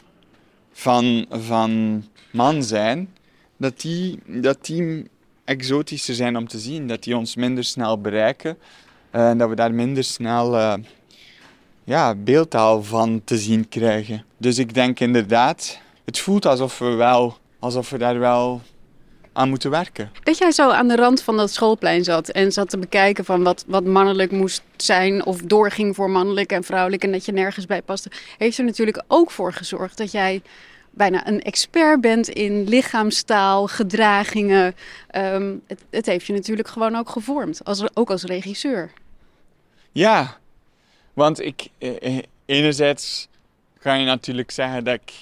[0.72, 3.16] van, van man zijn,
[3.58, 5.10] dat die, dat die
[5.44, 6.88] exotischer zijn om te zien.
[6.88, 8.58] Dat die ons minder snel bereiken.
[9.16, 10.74] Eh, en dat we daar minder snel uh,
[11.84, 14.26] ja, beeldtaal van te zien krijgen.
[14.38, 18.62] Dus ik denk inderdaad, het voelt alsof we, wel, alsof we daar wel
[19.34, 20.12] aan moeten werken.
[20.24, 23.44] Dat jij zo aan de rand van dat schoolplein zat en zat te bekijken van
[23.44, 27.66] wat, wat mannelijk moest zijn of doorging voor mannelijk en vrouwelijk en dat je nergens
[27.66, 30.42] bij paste, heeft er natuurlijk ook voor gezorgd dat jij
[30.92, 34.76] bijna een expert bent in lichaamstaal, gedragingen.
[35.16, 38.92] Um, het, het, heeft je natuurlijk gewoon ook gevormd, als, ook als regisseur.
[39.96, 40.38] Ja,
[41.14, 43.28] want ik, eh, eh, enerzijds
[43.80, 45.14] kan je natuurlijk zeggen dat ik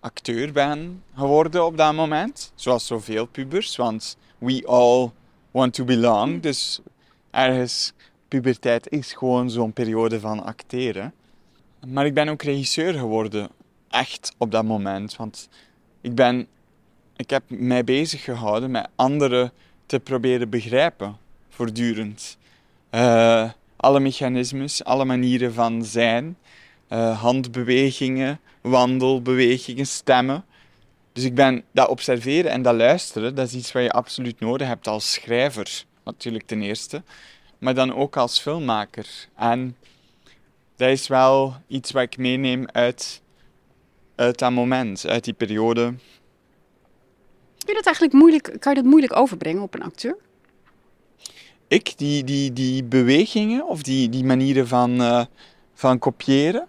[0.00, 2.52] acteur ben geworden op dat moment.
[2.54, 5.10] Zoals zoveel pubers, want we all
[5.50, 6.42] want to belong.
[6.42, 6.80] Dus
[7.30, 7.92] ergens,
[8.28, 11.14] puberteit is gewoon zo'n periode van acteren.
[11.86, 13.48] Maar ik ben ook regisseur geworden,
[13.88, 15.16] echt op dat moment.
[15.16, 15.48] Want
[16.00, 16.46] ik ben
[17.16, 19.52] ik heb mij bezig gehouden met anderen
[19.86, 21.16] te proberen begrijpen,
[21.48, 22.38] voortdurend.
[22.90, 26.36] Uh, alle mechanismes, alle manieren van zijn,
[26.88, 30.44] uh, handbewegingen, wandelbewegingen, stemmen.
[31.12, 34.66] Dus ik ben dat observeren en dat luisteren, dat is iets wat je absoluut nodig
[34.66, 37.02] hebt als schrijver, natuurlijk ten eerste,
[37.58, 39.06] maar dan ook als filmmaker.
[39.36, 39.76] En
[40.76, 43.22] dat is wel iets wat ik meeneem uit,
[44.16, 45.82] uit dat moment, uit die periode.
[47.58, 50.16] Kun je dat eigenlijk moeilijk, kan je dat moeilijk overbrengen op een acteur?
[51.70, 55.24] Ik, die, die, die bewegingen of die, die manieren van, uh,
[55.74, 56.66] van kopiëren?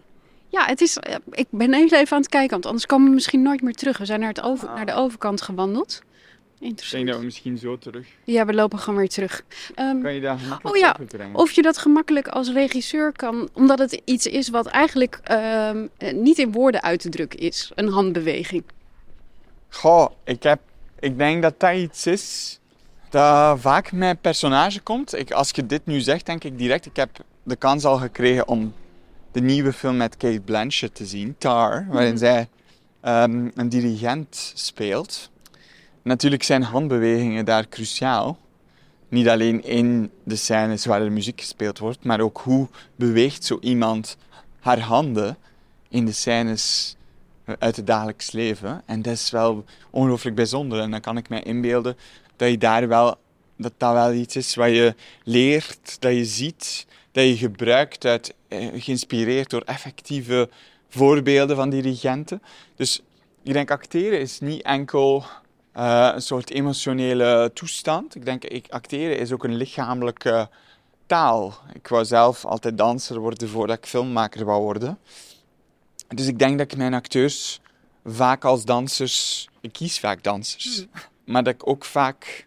[0.47, 3.41] Ja, het is, eh, ik ben even aan het kijken, want anders komen we misschien
[3.41, 3.97] nooit meer terug.
[3.97, 6.01] We zijn naar, het over, naar de overkant gewandeld.
[6.59, 6.91] Interessant.
[6.91, 8.07] Ik denk dat we misschien zo terug.
[8.23, 9.43] Ja, we lopen gewoon weer terug.
[9.75, 10.95] Um, kan je daar gemakkelijk oh ja,
[11.33, 15.89] Of je dat gemakkelijk als regisseur kan, omdat het iets is wat eigenlijk um,
[16.21, 17.71] niet in woorden uit te drukken is.
[17.75, 18.63] Een handbeweging.
[19.69, 20.59] Goh, ik, heb,
[20.99, 22.59] ik denk dat dat iets is
[23.11, 25.17] dat vaak met personage komt.
[25.17, 27.09] Ik, als je dit nu zegt, denk ik direct, ik heb
[27.43, 28.73] de kans al gekregen om
[29.31, 32.17] de nieuwe film met Kate Blanchett te zien, Tar, waarin mhm.
[32.17, 32.47] zij
[33.03, 35.29] um, een dirigent speelt.
[36.01, 38.37] Natuurlijk zijn handbewegingen daar cruciaal.
[39.09, 43.57] Niet alleen in de scènes waar er muziek gespeeld wordt, maar ook hoe beweegt zo
[43.61, 44.17] iemand
[44.59, 45.37] haar handen
[45.89, 46.95] in de scènes
[47.59, 48.81] uit het dagelijks leven.
[48.85, 50.79] En dat is wel ongelooflijk bijzonder.
[50.79, 51.97] En dan kan ik mij inbeelden
[52.41, 53.15] dat je daar wel,
[53.57, 58.33] dat dat wel iets is wat je leert, dat je ziet, dat je gebruikt, uit,
[58.47, 60.49] eh, geïnspireerd door effectieve
[60.89, 62.41] voorbeelden van dirigenten.
[62.75, 63.01] Dus
[63.43, 65.23] ik denk acteren is niet enkel
[65.77, 68.15] uh, een soort emotionele toestand.
[68.15, 70.49] Ik denk, ik, acteren is ook een lichamelijke
[71.05, 71.53] taal.
[71.73, 74.99] Ik wou zelf altijd danser worden voordat ik filmmaker wou worden.
[76.07, 77.61] Dus ik denk dat ik mijn acteurs
[78.05, 79.49] vaak als dansers...
[79.61, 80.75] Ik kies vaak dansers.
[80.75, 81.10] Hmm.
[81.25, 82.45] Maar dat ik ook vaak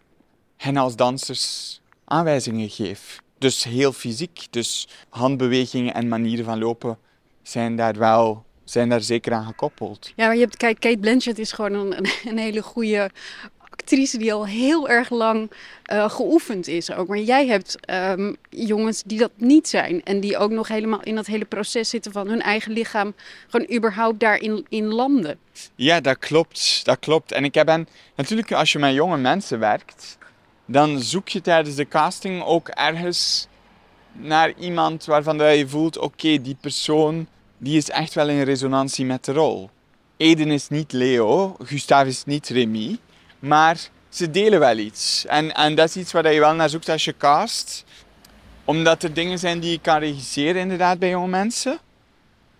[0.57, 3.21] hen als dansers aanwijzingen geef.
[3.37, 4.47] Dus heel fysiek.
[4.49, 6.97] Dus handbewegingen en manieren van lopen
[7.43, 10.11] zijn daar wel zijn daar zeker aan gekoppeld.
[10.15, 13.09] Ja, maar je hebt, kijk, Kate Blanchett is gewoon een, een hele goede
[13.75, 15.51] actrice die al heel erg lang
[15.91, 17.07] uh, geoefend is ook.
[17.07, 20.03] Maar jij hebt um, jongens die dat niet zijn.
[20.03, 23.13] En die ook nog helemaal in dat hele proces zitten van hun eigen lichaam.
[23.47, 25.37] Gewoon überhaupt daarin in landen.
[25.75, 26.85] Ja, dat klopt.
[26.85, 27.31] Dat klopt.
[27.31, 30.17] En ik heb en natuurlijk als je met jonge mensen werkt.
[30.65, 33.47] Dan zoek je tijdens de casting ook ergens
[34.11, 35.97] naar iemand waarvan je voelt...
[35.97, 39.69] Oké, die persoon die is echt wel in resonantie met de rol.
[40.17, 42.97] Eden is niet Leo, Gustav is niet Remy,
[43.45, 45.25] maar ze delen wel iets.
[45.25, 47.83] En, en dat is iets waar je wel naar zoekt als je cast.
[48.63, 51.79] Omdat er dingen zijn die je kan regisseren inderdaad bij jonge mensen.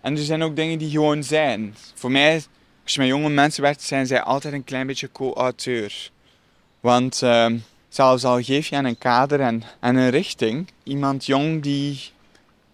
[0.00, 1.76] En er zijn ook dingen die gewoon zijn.
[1.94, 2.34] Voor mij,
[2.82, 6.10] als je met jonge mensen werkt, zijn zij altijd een klein beetje co-auteur.
[6.80, 7.46] Want uh,
[7.88, 12.14] zelfs al geef je aan een kader en, en een richting, iemand jong die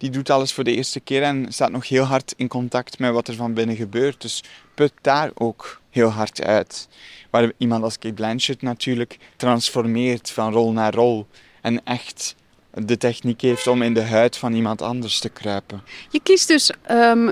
[0.03, 3.11] die doet alles voor de eerste keer en staat nog heel hard in contact met
[3.11, 4.21] wat er van binnen gebeurt.
[4.21, 6.87] Dus put daar ook heel hard uit.
[7.29, 11.27] Waar iemand als Kate Blanchett natuurlijk transformeert van rol naar rol
[11.61, 12.35] en echt
[12.73, 15.83] de techniek heeft om in de huid van iemand anders te kruipen.
[16.09, 17.31] Je kiest dus, um,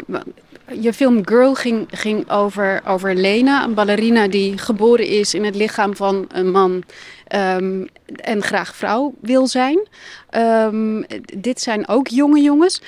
[0.82, 5.56] je film Girl ging, ging over, over Lena, een ballerina die geboren is in het
[5.56, 6.84] lichaam van een man
[7.36, 9.88] um, en graag vrouw wil zijn.
[10.32, 11.06] Um,
[11.38, 12.82] dit zijn ook jonge jongens.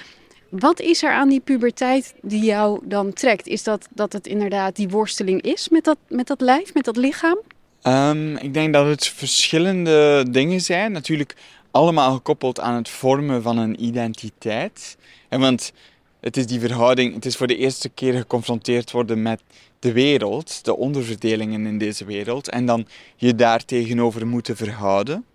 [0.60, 3.48] Wat is er aan die puberteit die jou dan trekt?
[3.48, 6.98] Is dat dat het inderdaad die worsteling is met dat, met dat lijf, met dat
[6.98, 7.38] lichaam?
[7.84, 10.92] Um, ik denk dat het verschillende dingen zijn.
[10.92, 11.36] Natuurlijk
[11.72, 14.98] allemaal gekoppeld aan het vormen van een identiteit.
[15.30, 15.74] En want
[16.20, 19.42] het is die verhouding, het is voor de eerste keer geconfronteerd worden met
[19.80, 25.26] de wereld, de onderverdelingen in deze wereld, en dan je daar tegenover moeten verhouden.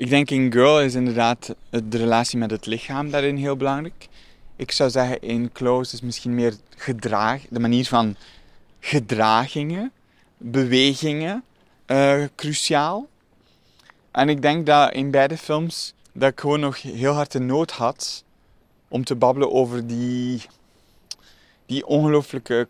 [0.00, 4.08] Ik denk in Girl is inderdaad de relatie met het lichaam daarin heel belangrijk.
[4.56, 8.16] Ik zou zeggen in Close is misschien meer gedrag, de manier van
[8.78, 9.92] gedragingen,
[10.36, 11.44] bewegingen,
[11.86, 13.08] uh, cruciaal.
[14.10, 17.70] En ik denk dat in beide films dat ik gewoon nog heel hard de nood
[17.70, 18.24] had
[18.88, 20.42] om te babbelen over die,
[21.66, 22.68] die ongelooflijke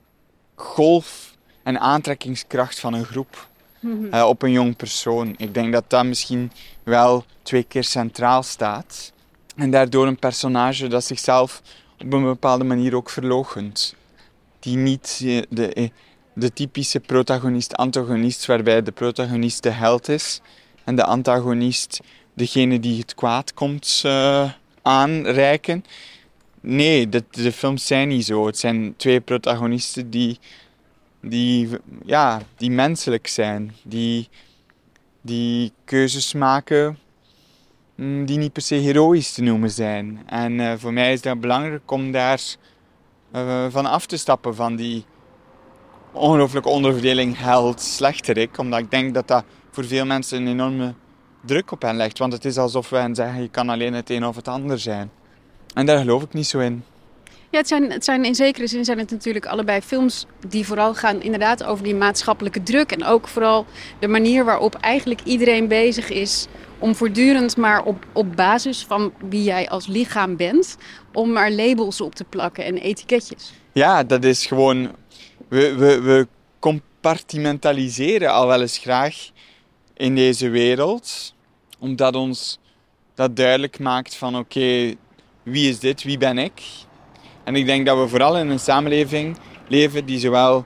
[0.55, 3.49] golf en aantrekkingskracht van een groep
[3.81, 4.15] mhm.
[4.15, 5.35] eh, op een jong persoon.
[5.37, 9.13] Ik denk dat dat misschien wel twee keer centraal staat.
[9.57, 11.63] En daardoor een personage dat zichzelf
[11.99, 13.95] op een bepaalde manier ook verloochent.
[14.59, 15.89] Die niet eh, de, eh,
[16.35, 20.41] de typische protagonist-antagonist, waarbij de protagonist de held is
[20.85, 22.01] en de antagonist
[22.35, 24.51] degene die het kwaad komt uh,
[24.83, 25.85] aanreiken.
[26.61, 28.47] Nee, de, de films zijn niet zo.
[28.47, 30.39] Het zijn twee protagonisten die
[31.21, 31.69] die,
[32.05, 34.29] ja, die menselijk zijn, die,
[35.21, 36.99] die keuzes maken
[37.95, 40.23] mm, die niet per se heroïs te noemen zijn.
[40.27, 42.41] En uh, voor mij is dat belangrijk om daar
[43.35, 45.05] uh, van af te stappen, van die
[46.13, 48.59] ongelooflijke onderverdeling held-slechterik.
[48.59, 50.95] Omdat ik denk dat dat voor veel mensen een enorme
[51.41, 52.19] druk op hen legt.
[52.19, 54.79] Want het is alsof we hen zeggen, je kan alleen het een of het ander
[54.79, 55.11] zijn.
[55.75, 56.85] En daar geloof ik niet zo in.
[57.51, 61.23] Ja, het zijn, zijn in zekere zin zijn het natuurlijk allebei films die vooral gaan
[61.23, 62.93] inderdaad over die maatschappelijke druk.
[62.93, 63.67] En ook vooral
[63.99, 66.47] de manier waarop eigenlijk iedereen bezig is
[66.79, 70.77] om voortdurend maar op, op basis van wie jij als lichaam bent,
[71.13, 73.53] om maar labels op te plakken en etiketjes.
[73.73, 74.95] Ja, dat is gewoon.
[75.49, 79.31] We, we, we compartimentaliseren al wel eens graag
[79.97, 81.35] in deze wereld,
[81.79, 82.59] omdat ons
[83.15, 84.95] dat duidelijk maakt van oké,
[85.43, 86.63] wie is dit, wie ben ik?
[87.51, 89.37] En ik denk dat we vooral in een samenleving
[89.69, 90.65] leven die zowel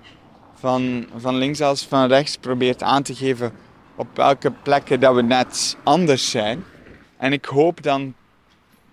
[0.54, 3.52] van, van links als van rechts probeert aan te geven
[3.96, 6.64] op welke plekken dat we net anders zijn.
[7.16, 8.14] En ik hoop dan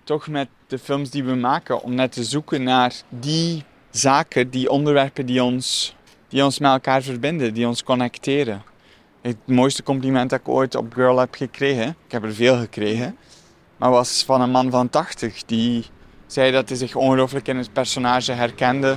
[0.04, 4.70] toch met de films die we maken om net te zoeken naar die zaken, die
[4.70, 5.96] onderwerpen die ons,
[6.28, 8.62] die ons met elkaar verbinden, die ons connecteren.
[9.20, 13.16] Het mooiste compliment dat ik ooit op Girl heb gekregen, ik heb er veel gekregen,
[13.76, 15.84] maar was van een man van 80 die
[16.32, 18.96] zei dat hij zich ongelooflijk in het personage herkende,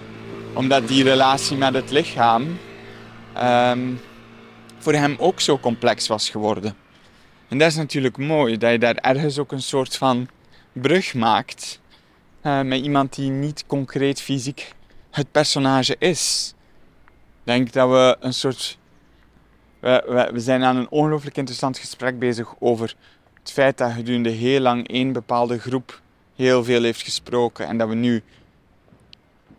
[0.53, 2.57] omdat die relatie met het lichaam
[3.37, 3.99] um,
[4.77, 6.75] voor hem ook zo complex was geworden.
[7.47, 10.27] En dat is natuurlijk mooi, dat je daar ergens ook een soort van
[10.71, 11.79] brug maakt
[12.43, 14.73] uh, met iemand die niet concreet fysiek
[15.11, 16.53] het personage is.
[17.05, 17.11] Ik
[17.43, 18.77] denk dat we een soort.
[19.79, 22.95] We, we, we zijn aan een ongelooflijk interessant gesprek bezig over
[23.39, 26.03] het feit dat gedurende heel lang één bepaalde groep
[26.35, 28.23] heel veel heeft gesproken en dat we nu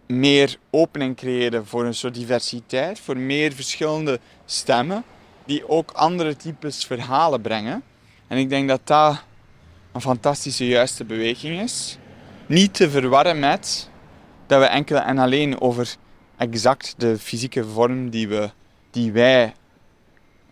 [0.07, 5.05] meer opening creëren voor een soort diversiteit, voor meer verschillende stemmen
[5.45, 7.83] die ook andere types verhalen brengen.
[8.27, 9.23] En ik denk dat dat
[9.93, 11.99] een fantastische juiste beweging is.
[12.47, 13.91] Niet te verwarren met
[14.47, 15.97] dat we enkel en alleen over
[16.37, 18.51] exact de fysieke vorm die, we,
[18.91, 19.55] die wij,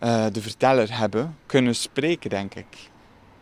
[0.03, 2.89] uh, de verteller, hebben, kunnen spreken, denk ik.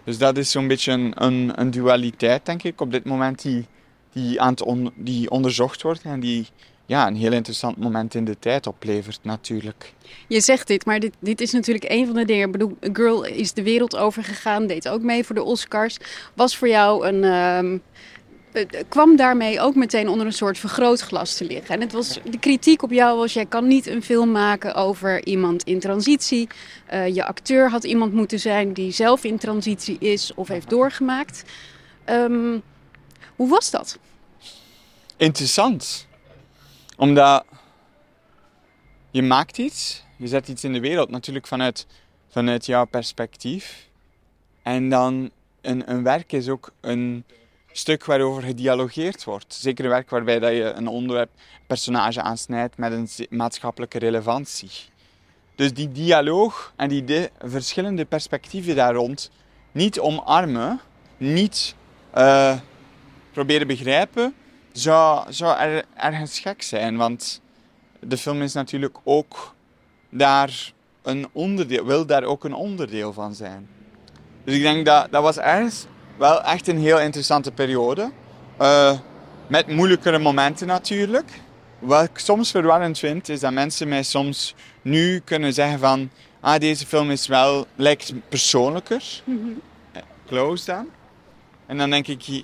[0.03, 3.65] Dus dat is zo'n beetje een, een, een, dualiteit, denk ik, op dit moment die,
[4.13, 6.47] die, aan het die onderzocht wordt en die
[6.85, 9.93] ja, een heel interessant moment in de tijd oplevert, natuurlijk.
[10.27, 12.45] Je zegt dit, maar dit, dit is natuurlijk een van de dingen.
[12.45, 15.97] Ik bedoel, Girl is de wereld overgegaan, deed ook mee voor de Oscars.
[16.33, 17.23] Was voor jou een.
[17.23, 17.79] Uh,
[18.89, 21.75] kwam daarmee ook meteen onder een soort vergrootglas te liggen.
[21.75, 25.25] En het was, de kritiek op jou was: jij kan niet een film maken over
[25.25, 26.47] iemand in transitie.
[26.93, 31.43] Uh, je acteur had iemand moeten zijn die zelf in transitie is of heeft doorgemaakt.
[32.05, 32.61] Um,
[33.35, 33.99] hoe was dat?
[35.17, 36.07] Interessant
[36.97, 37.45] omdat
[39.11, 41.87] je maakt iets, je zet iets in de wereld natuurlijk vanuit,
[42.29, 43.89] vanuit jouw perspectief.
[44.61, 47.25] En dan een, een werk is ook een
[47.73, 49.53] stuk waarover gedialogeerd wordt.
[49.53, 51.29] Zeker een werk waarbij dat je een onderwerp,
[51.67, 54.71] personage aansnijdt met een maatschappelijke relevantie.
[55.55, 59.31] Dus die dialoog en die de verschillende perspectieven daar rond
[59.71, 60.79] niet omarmen,
[61.17, 61.75] niet
[62.17, 62.57] uh,
[63.31, 64.33] proberen begrijpen,
[64.71, 66.97] zou, zou er, ergens gek zijn.
[66.97, 67.41] Want
[67.99, 69.55] de film is natuurlijk ook
[70.09, 73.69] daar een onderdeel, wil daar ook een onderdeel van zijn.
[74.43, 75.85] Dus ik denk dat dat was ergens
[76.17, 78.11] wel echt een heel interessante periode.
[78.61, 78.99] Uh,
[79.47, 81.29] met moeilijkere momenten natuurlijk.
[81.79, 86.09] Wat ik soms verwarrend vind, is dat mensen mij soms nu kunnen zeggen van...
[86.39, 89.21] Ah, deze film is wel, lijkt persoonlijker.
[89.23, 89.61] Mm -hmm.
[90.27, 90.87] Close dan.
[91.65, 92.43] En dan denk ik,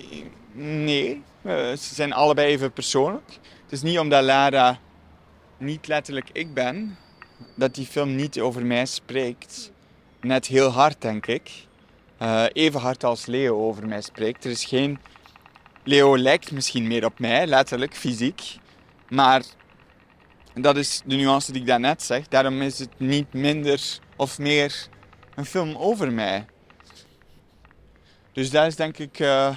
[0.53, 3.29] nee, ze zijn allebei even persoonlijk.
[3.63, 4.79] Het is niet omdat Lara
[5.58, 6.97] niet letterlijk ik ben,
[7.55, 9.71] dat die film niet over mij spreekt.
[10.21, 11.51] Net heel hard, denk ik.
[12.21, 14.45] Uh, even hard als Leo over mij spreekt.
[14.45, 14.99] Er is geen...
[15.84, 18.58] Leo lijkt misschien meer op mij, letterlijk, fysiek.
[19.10, 19.43] Maar
[20.53, 22.27] dat is de nuance die ik daarnet zeg.
[22.27, 24.87] Daarom is het niet minder of meer
[25.35, 26.46] een film over mij.
[28.31, 29.19] Dus dat is denk ik...
[29.19, 29.56] Uh,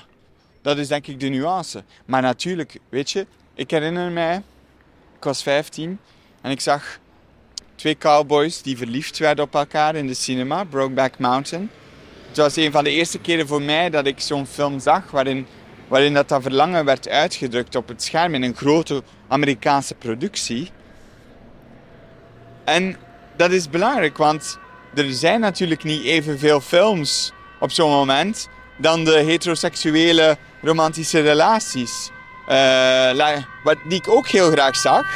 [0.63, 1.85] dat is denk ik de nuance.
[2.05, 4.43] Maar natuurlijk, weet je, ik herinner mij,
[5.17, 5.99] ik was 15
[6.41, 6.99] en ik zag
[7.75, 11.71] twee cowboys die verliefd werden op elkaar in de cinema, Brokeback Mountain.
[12.33, 15.47] Het was een van de eerste keren voor mij dat ik zo'n film zag waarin,
[15.89, 20.71] waarin dat, dat verlangen werd uitgedrukt op het scherm in een grote Amerikaanse productie.
[22.65, 22.97] En
[23.37, 24.59] dat is belangrijk, want
[24.95, 32.11] er zijn natuurlijk niet evenveel films op zo'n moment dan de heteroseksuele romantische relaties.
[32.47, 35.07] Eh, wat die ik ook heel graag zag.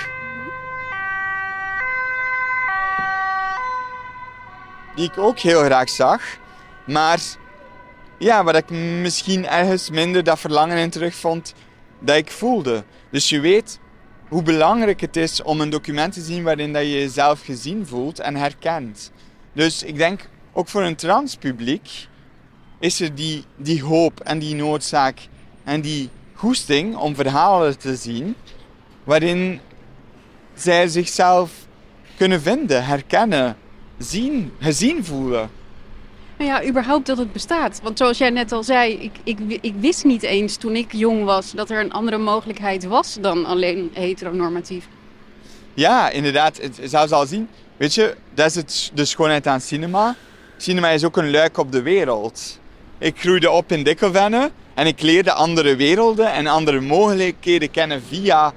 [4.95, 6.23] Die ik ook heel graag zag.
[6.87, 7.21] Maar
[8.19, 11.55] ja, waar ik misschien ergens minder dat verlangen in terugvond
[11.99, 12.85] dat ik voelde.
[13.11, 13.81] Dus je weet
[14.29, 18.19] hoe belangrijk het is om een document te zien waarin dat je jezelf gezien voelt
[18.19, 19.13] en herkent.
[19.53, 22.07] Dus ik denk ook voor een transpubliek
[22.79, 25.19] is er die, die hoop en die noodzaak
[25.65, 28.37] en die goesting om verhalen te zien
[29.05, 29.61] waarin
[30.55, 31.51] zij zichzelf
[32.17, 33.57] kunnen vinden, herkennen,
[33.99, 35.51] zien, gezien voelen.
[36.39, 37.81] Nou ja, überhaupt dat het bestaat.
[37.83, 41.25] Want zoals jij net al zei, ik, ik, ik wist niet eens toen ik jong
[41.25, 44.89] was dat er een andere mogelijkheid was dan alleen heteronormatief.
[45.75, 46.57] Ja, inderdaad.
[46.57, 50.15] Het, zelfs al zien, weet je, dat is het, de schoonheid aan cinema.
[50.57, 52.59] Cinema is ook een luik op de wereld.
[52.99, 58.53] Ik groeide op in Dikkelvenne en ik leerde andere werelden en andere mogelijkheden kennen via,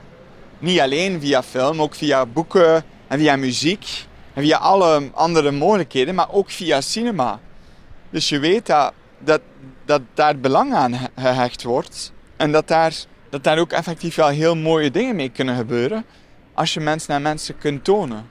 [0.60, 6.16] niet alleen via film, ook via boeken en via muziek en via alle andere mogelijkheden,
[6.16, 7.40] maar ook via cinema.
[8.10, 9.42] Dus je weet dat, dat,
[9.86, 12.96] dat daar belang aan gehecht wordt en dat daar,
[13.30, 16.06] dat daar ook effectief wel heel mooie dingen mee kunnen gebeuren
[16.54, 18.30] als je mensen naar mensen kunt tonen.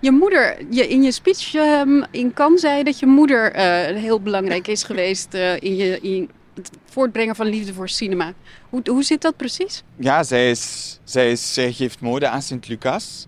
[0.00, 4.20] Je moeder, je, in je speech um, in Cannes zei dat je moeder uh, heel
[4.20, 8.32] belangrijk is geweest uh, in, je, in het voortbrengen van liefde voor cinema.
[8.68, 9.82] Hoe, hoe zit dat precies?
[9.96, 13.26] Ja, zij, is, zij, is, zij geeft mode aan Sint-Lucas.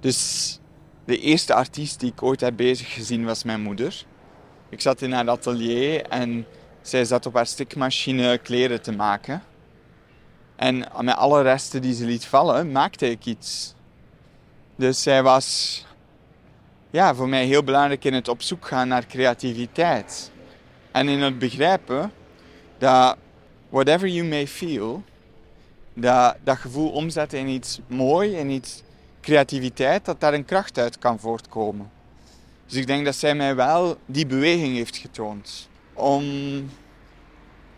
[0.00, 0.58] Dus
[1.04, 4.04] de eerste artiest die ik ooit heb bezig gezien was mijn moeder.
[4.74, 6.46] Ik zat in haar atelier en
[6.82, 9.42] zij zat op haar stikmachine kleren te maken.
[10.56, 13.74] En met alle resten die ze liet vallen, maakte ik iets.
[14.76, 15.86] Dus zij was
[16.90, 20.30] ja, voor mij heel belangrijk in het op zoek gaan naar creativiteit.
[20.92, 22.12] En in het begrijpen
[22.78, 23.16] dat
[23.68, 25.02] whatever you may feel,
[25.92, 28.82] dat, dat gevoel omzetten in iets mooi, in iets
[29.20, 31.93] creativiteit, dat daar een kracht uit kan voortkomen.
[32.66, 35.68] Dus ik denk dat zij mij wel die beweging heeft getoond.
[35.92, 36.22] Om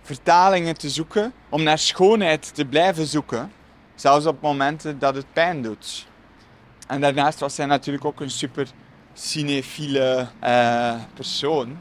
[0.02, 3.52] vertalingen te zoeken, om naar schoonheid te blijven zoeken,
[3.94, 6.06] zelfs op momenten dat het pijn doet.
[6.86, 8.68] En daarnaast was zij natuurlijk ook een super
[9.14, 11.78] cinefiele uh, persoon.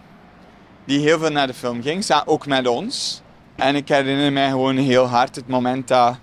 [0.86, 3.22] Die heel veel naar de film ging, ook met ons.
[3.56, 6.18] En ik herinner mij gewoon heel hard het moment dat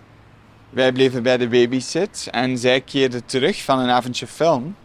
[0.70, 2.28] wij bleven bij de babysit.
[2.30, 4.76] En zij keerde terug van een avondje film.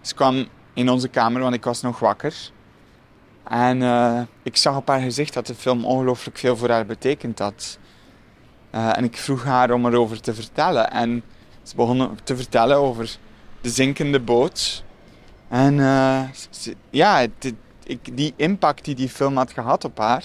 [0.00, 2.34] Ze kwam in onze kamer, want ik was nog wakker.
[3.48, 7.38] En uh, ik zag op haar gezicht dat de film ongelooflijk veel voor haar betekend
[7.38, 7.78] had.
[8.74, 10.90] Uh, en ik vroeg haar om erover te vertellen.
[10.90, 11.22] En
[11.62, 13.16] ze begon te vertellen over
[13.60, 14.84] de zinkende boot.
[15.48, 16.20] En uh,
[16.90, 17.26] ja,
[18.12, 20.24] die impact die die film had gehad op haar,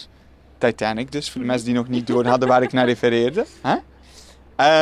[0.58, 3.46] Titanic dus, voor de mensen die nog niet door hadden waar ik naar refereerde.
[3.62, 3.76] Hè?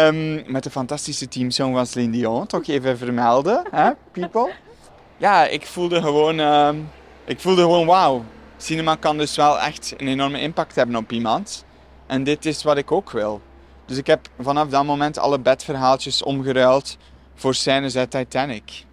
[0.08, 4.52] Um, met de fantastische teamsong van Celine Dion, toch even vermelden, hè, people.
[5.18, 6.70] Ja, ik voelde gewoon, uh,
[7.26, 8.24] ik voelde gewoon wauw.
[8.58, 11.66] Cinema kan dus wel echt een enorme impact hebben op iemand.
[12.08, 13.42] En dit is wat ik ook wil.
[13.86, 16.98] Dus ik heb vanaf dat moment alle bedverhaaltjes omgeruild
[17.36, 18.86] voor scènes uit Titanic.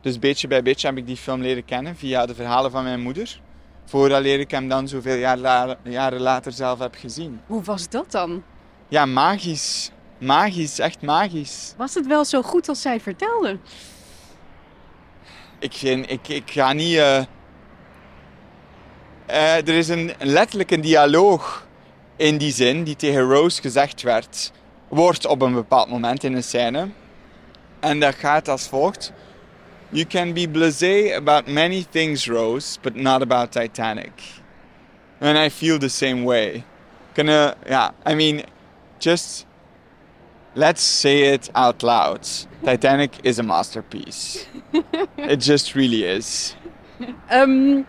[0.00, 3.00] Dus beetje bij beetje heb ik die film leren kennen via de verhalen van mijn
[3.00, 3.40] moeder.
[3.84, 7.40] Voordat ik hem dan zoveel jaar la jaren later zelf heb gezien.
[7.46, 8.42] Hoe was dat dan?
[8.88, 9.90] Ja, magisch.
[10.18, 11.74] Magisch, echt magisch.
[11.76, 13.58] Was het wel zo goed als zij vertelde?
[15.58, 16.96] Ik, ik, ik ga niet...
[16.96, 17.22] Uh...
[19.30, 21.66] Uh, er is een, letterlijk een dialoog
[22.16, 24.52] in die zin die tegen Rose gezegd werd,
[24.88, 26.88] wordt op een bepaald moment in een scène.
[27.80, 29.12] En dat gaat als volgt.
[29.88, 34.12] You can be blasé about many things, Rose, but not about Titanic.
[35.20, 36.64] And I feel the same way.
[37.12, 38.42] Gonna, yeah, I mean,
[38.98, 39.45] just
[40.56, 42.46] let's say it out loud.
[42.64, 44.46] Titanic is a masterpiece.
[45.16, 46.56] it just really is.
[47.32, 47.86] Um,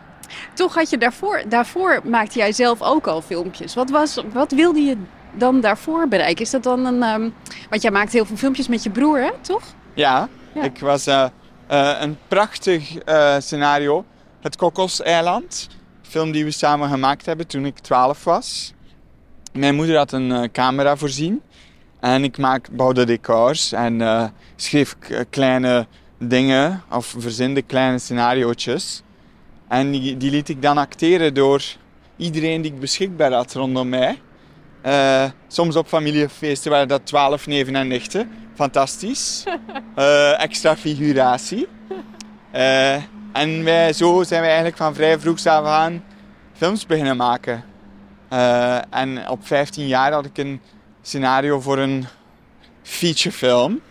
[0.53, 3.73] toch had je daarvoor, daarvoor maakte jij zelf ook al filmpjes.
[3.73, 4.97] Wat, was, wat wilde je
[5.33, 6.43] dan daarvoor bereiken?
[6.43, 7.03] Is dat dan een.
[7.03, 7.33] Um,
[7.69, 9.63] want jij maakt heel veel filmpjes met je broer, hè, toch?
[9.93, 10.63] Ja, ja.
[10.63, 11.07] ik was.
[11.07, 11.25] Uh,
[11.71, 14.05] uh, een prachtig uh, scenario.
[14.41, 15.67] Het Kokos-eiland.
[16.01, 18.73] Film die we samen gemaakt hebben toen ik 12 was.
[19.53, 21.41] Mijn moeder had een camera voorzien.
[21.99, 24.01] En ik maak, bouwde decors en
[24.55, 24.95] schreef
[25.29, 25.87] kleine
[26.19, 29.01] dingen of verzinde kleine scenariootjes.
[29.67, 31.63] En die, die, liet ik dan acteren door
[32.17, 34.21] iedereen die ik beschikbaar had rondom mij.
[35.47, 39.43] soms op familiefeesten waren dat 12 neven en nichten fantastisch.
[39.97, 41.67] Uh, extra figuratie.
[42.55, 42.95] Uh,
[43.33, 46.03] en wij, zo zijn we eigenlijk van vrij vroeg af aan
[46.53, 47.63] films beginnen maken.
[48.33, 50.61] Uh, en op 15 jaar had ik een
[51.07, 52.05] scenario voor een
[52.83, 53.81] featurefilm.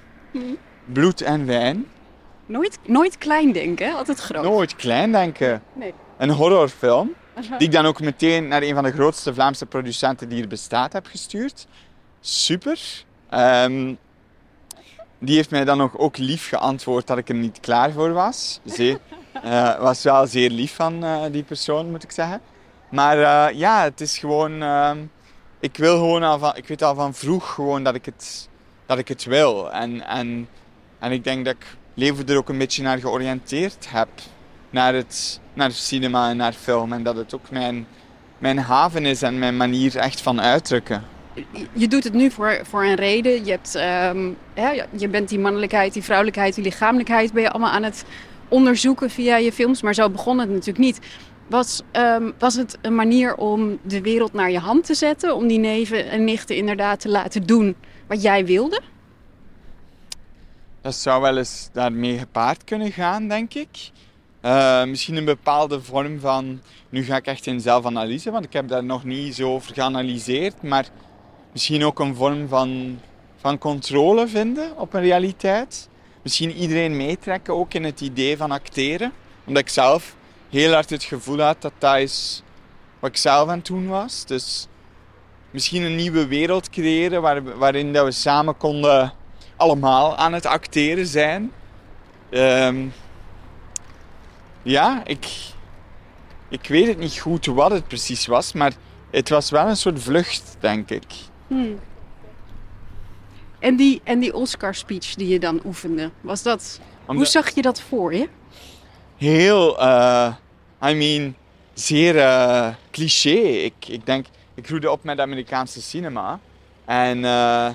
[0.85, 1.87] Bloed en wijn.
[2.47, 3.93] Nooit, nooit klein denken, hè?
[3.93, 4.45] altijd groot.
[4.45, 5.63] Nooit klein denken.
[5.73, 5.95] Nee.
[6.19, 7.15] Een horrorfilm,
[7.59, 10.93] die ik dan ook meteen naar een van de grootste Vlaamse producenten die er bestaat
[10.93, 11.67] heb gestuurd.
[12.21, 13.05] Super.
[13.31, 13.95] Ehm,
[15.19, 18.61] die heeft mij dan nog ook lief geantwoord dat ik er niet klaar voor was.
[19.43, 22.41] Eh, was wel zeer lief van eh, die persoon, moet ik zeggen.
[22.91, 24.63] Maar eh, ja, het is gewoon...
[25.61, 26.57] ik wil gewoon al van...
[26.57, 28.49] Ik weet al van vroeg gewoon dat ik het,
[28.87, 29.73] dat ik het wil.
[29.73, 30.49] En, en,
[30.99, 34.09] en ik denk dat ik leven er ook een beetje naar georiënteerd heb.
[34.71, 36.93] Naar het, naar cinema en naar film.
[36.93, 37.87] En dat het ook mijn,
[38.39, 41.05] mijn haven is en mijn manier echt van uitdrukken.
[41.73, 43.45] Je doet het nu voor, voor een reden.
[43.45, 47.33] Je, hebt, ehm, hè, je bent die mannelijkheid, die vrouwelijkheid, die lichamelijkheid...
[47.33, 48.05] ben je allemaal aan het
[48.49, 49.83] onderzoeken via je films.
[49.83, 51.01] Maar zo begon het natuurlijk niet.
[51.47, 55.35] Was, ehm, was het een manier om de wereld naar je hand te zetten?
[55.35, 57.77] Om die neven en nichten inderdaad te laten doen
[58.07, 58.81] wat jij wilde?
[60.81, 63.91] Dat zou wel eens daarmee gepaard kunnen gaan, denk ik.
[64.41, 66.61] Eh, misschien een bepaalde vorm van.
[66.89, 70.63] Nu ga ik echt in zelfanalyse, want ik heb daar nog niet zo over geanalyseerd.
[70.63, 70.89] Maar
[71.53, 73.01] misschien ook een vorm van,
[73.37, 75.89] van controle vinden op een realiteit.
[76.23, 79.13] Misschien iedereen meetrekken ook in het idee van acteren.
[79.45, 80.17] Omdat ik zelf
[80.57, 82.43] heel hard het gevoel had dat dat is
[82.99, 84.25] wat ik zelf aan het doen was.
[84.27, 84.67] Dus
[85.51, 89.13] misschien een nieuwe wereld creëren waar, waarin dat we samen konden
[89.57, 91.53] allemaal aan het acteren zijn.
[92.31, 92.87] Ehm,
[94.63, 95.27] ja, ik,
[96.49, 98.73] ik weet het niet goed wat het precies was, maar
[99.11, 101.05] het was wel een soort vlucht, denk ik.
[101.47, 101.79] Hmm.
[103.59, 106.81] En die, en die Oscar-speech die je dan oefende, was dat...
[107.01, 108.29] Omdat- Hoe zag je dat voor je?
[109.17, 110.35] Heel, eh,
[110.89, 111.37] I mean,
[111.75, 113.39] zeer eh, cliché.
[113.39, 116.41] Ik, ik denk, ik groeide op met Amerikaanse cinema.
[116.85, 117.71] En, eh,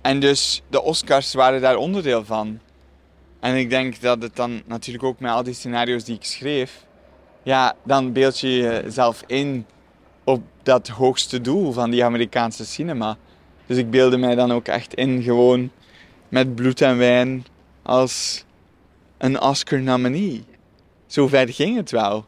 [0.00, 2.60] en dus de Oscars waren daar onderdeel van.
[3.40, 6.84] En ik denk dat het dan natuurlijk ook met al die scenario's die ik schreef,
[7.42, 9.66] ja, dan beeld je jezelf in
[10.24, 13.16] op dat hoogste doel van die Amerikaanse cinema.
[13.66, 15.70] Dus ik beelde mij dan ook echt in, gewoon
[16.28, 17.46] met bloed en wijn,
[17.82, 18.44] als
[19.18, 20.44] een Oscar-nominee.
[21.06, 22.24] Zo ver ging het wel.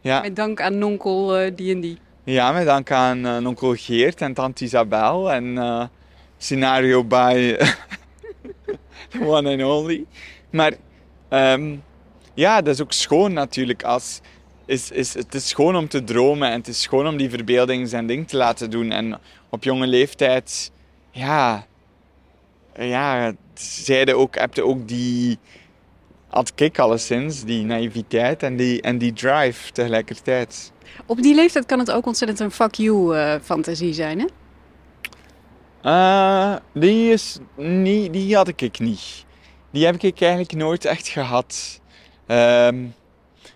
[0.00, 1.98] Ja, Met dank aan nonkel eh, die en die.
[2.24, 5.84] ja met dank aan eh, onkel Geert en tante Isabel en eh,
[6.38, 7.56] scenario by
[9.10, 10.04] the one and only.
[10.50, 10.72] Maar
[11.28, 11.76] ehm,
[12.34, 13.82] ja, dat is ook schoon natuurlijk.
[13.82, 14.20] Als,
[14.66, 17.88] is, is, het is schoon om te dromen en het is schoon om die verbeelding
[17.88, 18.90] zijn ding te laten doen.
[18.90, 20.70] En op jonge leeftijd,
[21.10, 21.66] ja,
[22.74, 25.38] ja, zeiden ook, heb je ook die,
[26.30, 30.72] had ik alleszins, die naïviteit en die, en die drive tegelijkertijd.
[31.06, 34.26] Op die leeftijd kan het ook ontzettend een fuck you eh, fantasie zijn, hè?
[35.82, 39.24] Eh, die, is niet, die had ik niet.
[39.70, 41.80] Die heb ik eigenlijk nooit echt gehad.
[42.26, 42.76] Ehm,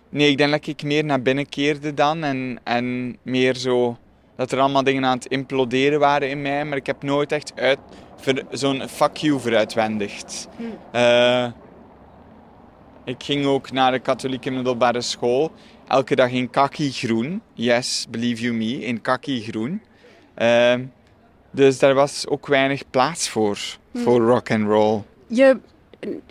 [0.09, 2.23] nee, ik denk dat ik meer naar binnen keerde dan.
[2.23, 3.97] En, en meer zo...
[4.35, 6.65] Dat er allemaal dingen aan het imploderen waren in mij.
[6.65, 7.53] Maar ik heb nooit echt
[8.51, 10.47] zo'n fuck you veruitwendigd.
[10.91, 11.47] Eh,
[13.05, 15.51] ik ging ook naar de katholieke middelbare school.
[15.87, 17.41] Elke dag in kaki groen.
[17.53, 19.81] Yes, believe you me, in kaki groen.
[20.35, 20.83] Ehm,
[21.51, 23.59] dus daar was ook weinig plaats voor,
[23.93, 25.01] voor rock and roll.
[25.27, 25.57] Je,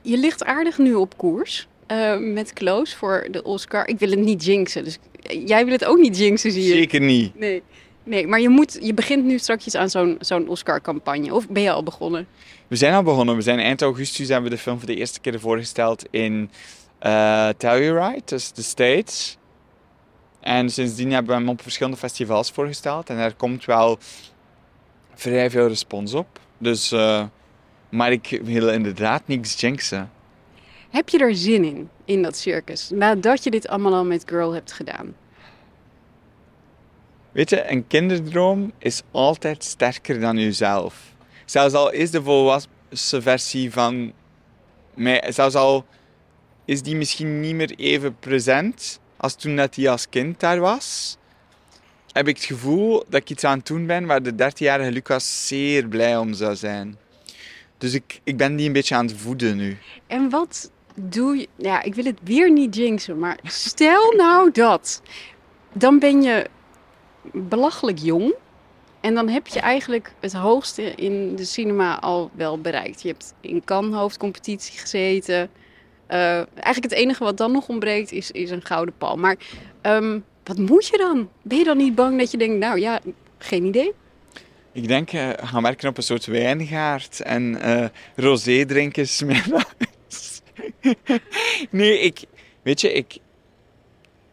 [0.03, 3.89] je ligt aardig nu op koers eh, met Close voor de Oscar.
[3.89, 4.99] Ik wil het niet jinxen, dus
[5.47, 6.73] jij wil het ook niet jinxen, zie je.
[6.73, 7.39] Zeker niet.
[7.39, 7.63] Nee,
[8.05, 11.35] nee maar je, moet, je begint nu straks aan zo'n zo'n Oscar-campagne.
[11.35, 12.27] Of ben je al begonnen?
[12.69, 13.37] We zijn al begonnen.
[13.37, 16.51] We zijn eind augustus hebben we de film voor de eerste keer voorgesteld in
[16.99, 19.39] eh Telluride, dus de States.
[20.41, 23.11] En sindsdien hebben we hem op verschillende festivals voorgesteld.
[23.11, 23.99] En er komt wel
[25.15, 26.41] vrij veel respons op.
[26.59, 27.25] Dus, eh,
[27.89, 30.11] maar ik wil inderdaad niks jinxen.
[30.91, 32.91] Heb je er zin in, in dat circus?
[32.91, 35.15] Nadat je dit allemaal al met Girl hebt gedaan.
[37.35, 40.95] Weet je, een kinderdroom is altijd sterker dan jezelf.
[41.45, 44.13] Zelfs al is de volwassen versie van
[44.95, 45.85] mij, zelfs al
[46.65, 51.17] is die misschien niet meer even present als toen dat die als kind daar was,
[52.13, 55.47] heb ik het gevoel dat ik iets aan het doen ben waar de 13-jarige Lucas
[55.47, 56.97] zeer blij om zou zijn.
[57.79, 59.79] Dus ik, ik ben die een beetje aan het voeden nu.
[60.07, 61.49] En wat doe je...
[61.57, 65.03] Ja, ik wil het weer niet jinxen, maar stel nou dat.
[65.73, 66.47] Dan ben je
[67.33, 68.35] belachelijk jong.
[69.01, 73.03] En dan heb je eigenlijk het hoogste in de cinema al wel bereikt.
[73.03, 75.51] Je hebt in Cannes hoofdcompetitie gezeten.
[76.07, 79.21] Eh, eigenlijk het enige wat dan nog ontbreekt is, is een gouden palm.
[79.21, 79.37] Maar
[79.81, 81.29] ehm, wat moet je dan?
[81.43, 83.01] Ben je dan niet bang dat je denkt, nou ja,
[83.39, 83.93] geen idee?
[84.73, 89.07] Ik denk eh, gaan werken op een soort wijngaard en eh rosé drinken
[91.71, 92.25] nee, ik...
[92.63, 93.19] Weet je, ik...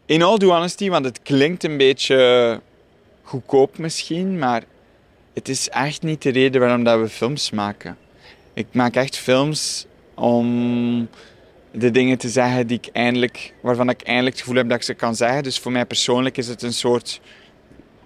[0.06, 2.60] In all honesty, want het klinkt een beetje
[3.22, 4.62] goedkoop misschien, maar
[5.34, 7.96] het is echt niet de reden waarom dat we films maken.
[8.54, 11.08] Ik maak echt films om
[11.70, 14.82] de dingen te zeggen die ik eindelijk, waarvan ik eindelijk het gevoel heb dat ik
[14.82, 15.42] ze kan zeggen.
[15.42, 17.20] Dus voor mij persoonlijk is het een soort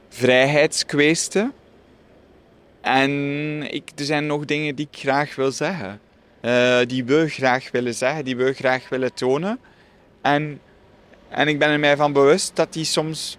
[0.08, 1.50] vrijheidskwestie.
[2.80, 3.10] En
[3.72, 6.00] ik, er zijn nog dingen die ik graag wil zeggen.
[6.42, 9.58] Uh, die we graag willen zeggen, die we graag willen tonen.
[10.22, 10.60] En,
[11.28, 13.38] en ik ben er mij van bewust dat die soms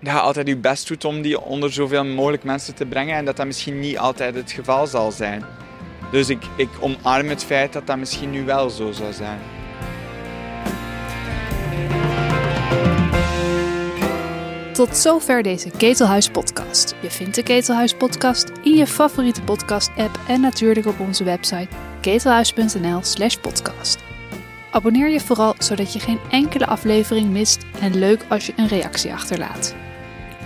[0.00, 3.24] dat je altijd je best doet om die onder zoveel mogelijk mensen te brengen en
[3.24, 5.44] dat dat misschien niet altijd het geval zal zijn.
[6.10, 9.38] Dus ik, ik omarm het feit dat dat misschien nu wel zo zou zijn.
[14.72, 16.94] Tot zover deze Ketelhuis podcast.
[17.02, 21.68] Je vindt de Ketelhuis podcast in je favoriete podcast app en natuurlijk op onze website
[22.00, 23.98] ketelhuis.nl/podcast.
[24.70, 29.12] Abonneer je vooral zodat je geen enkele aflevering mist en leuk als je een reactie
[29.12, 29.74] achterlaat.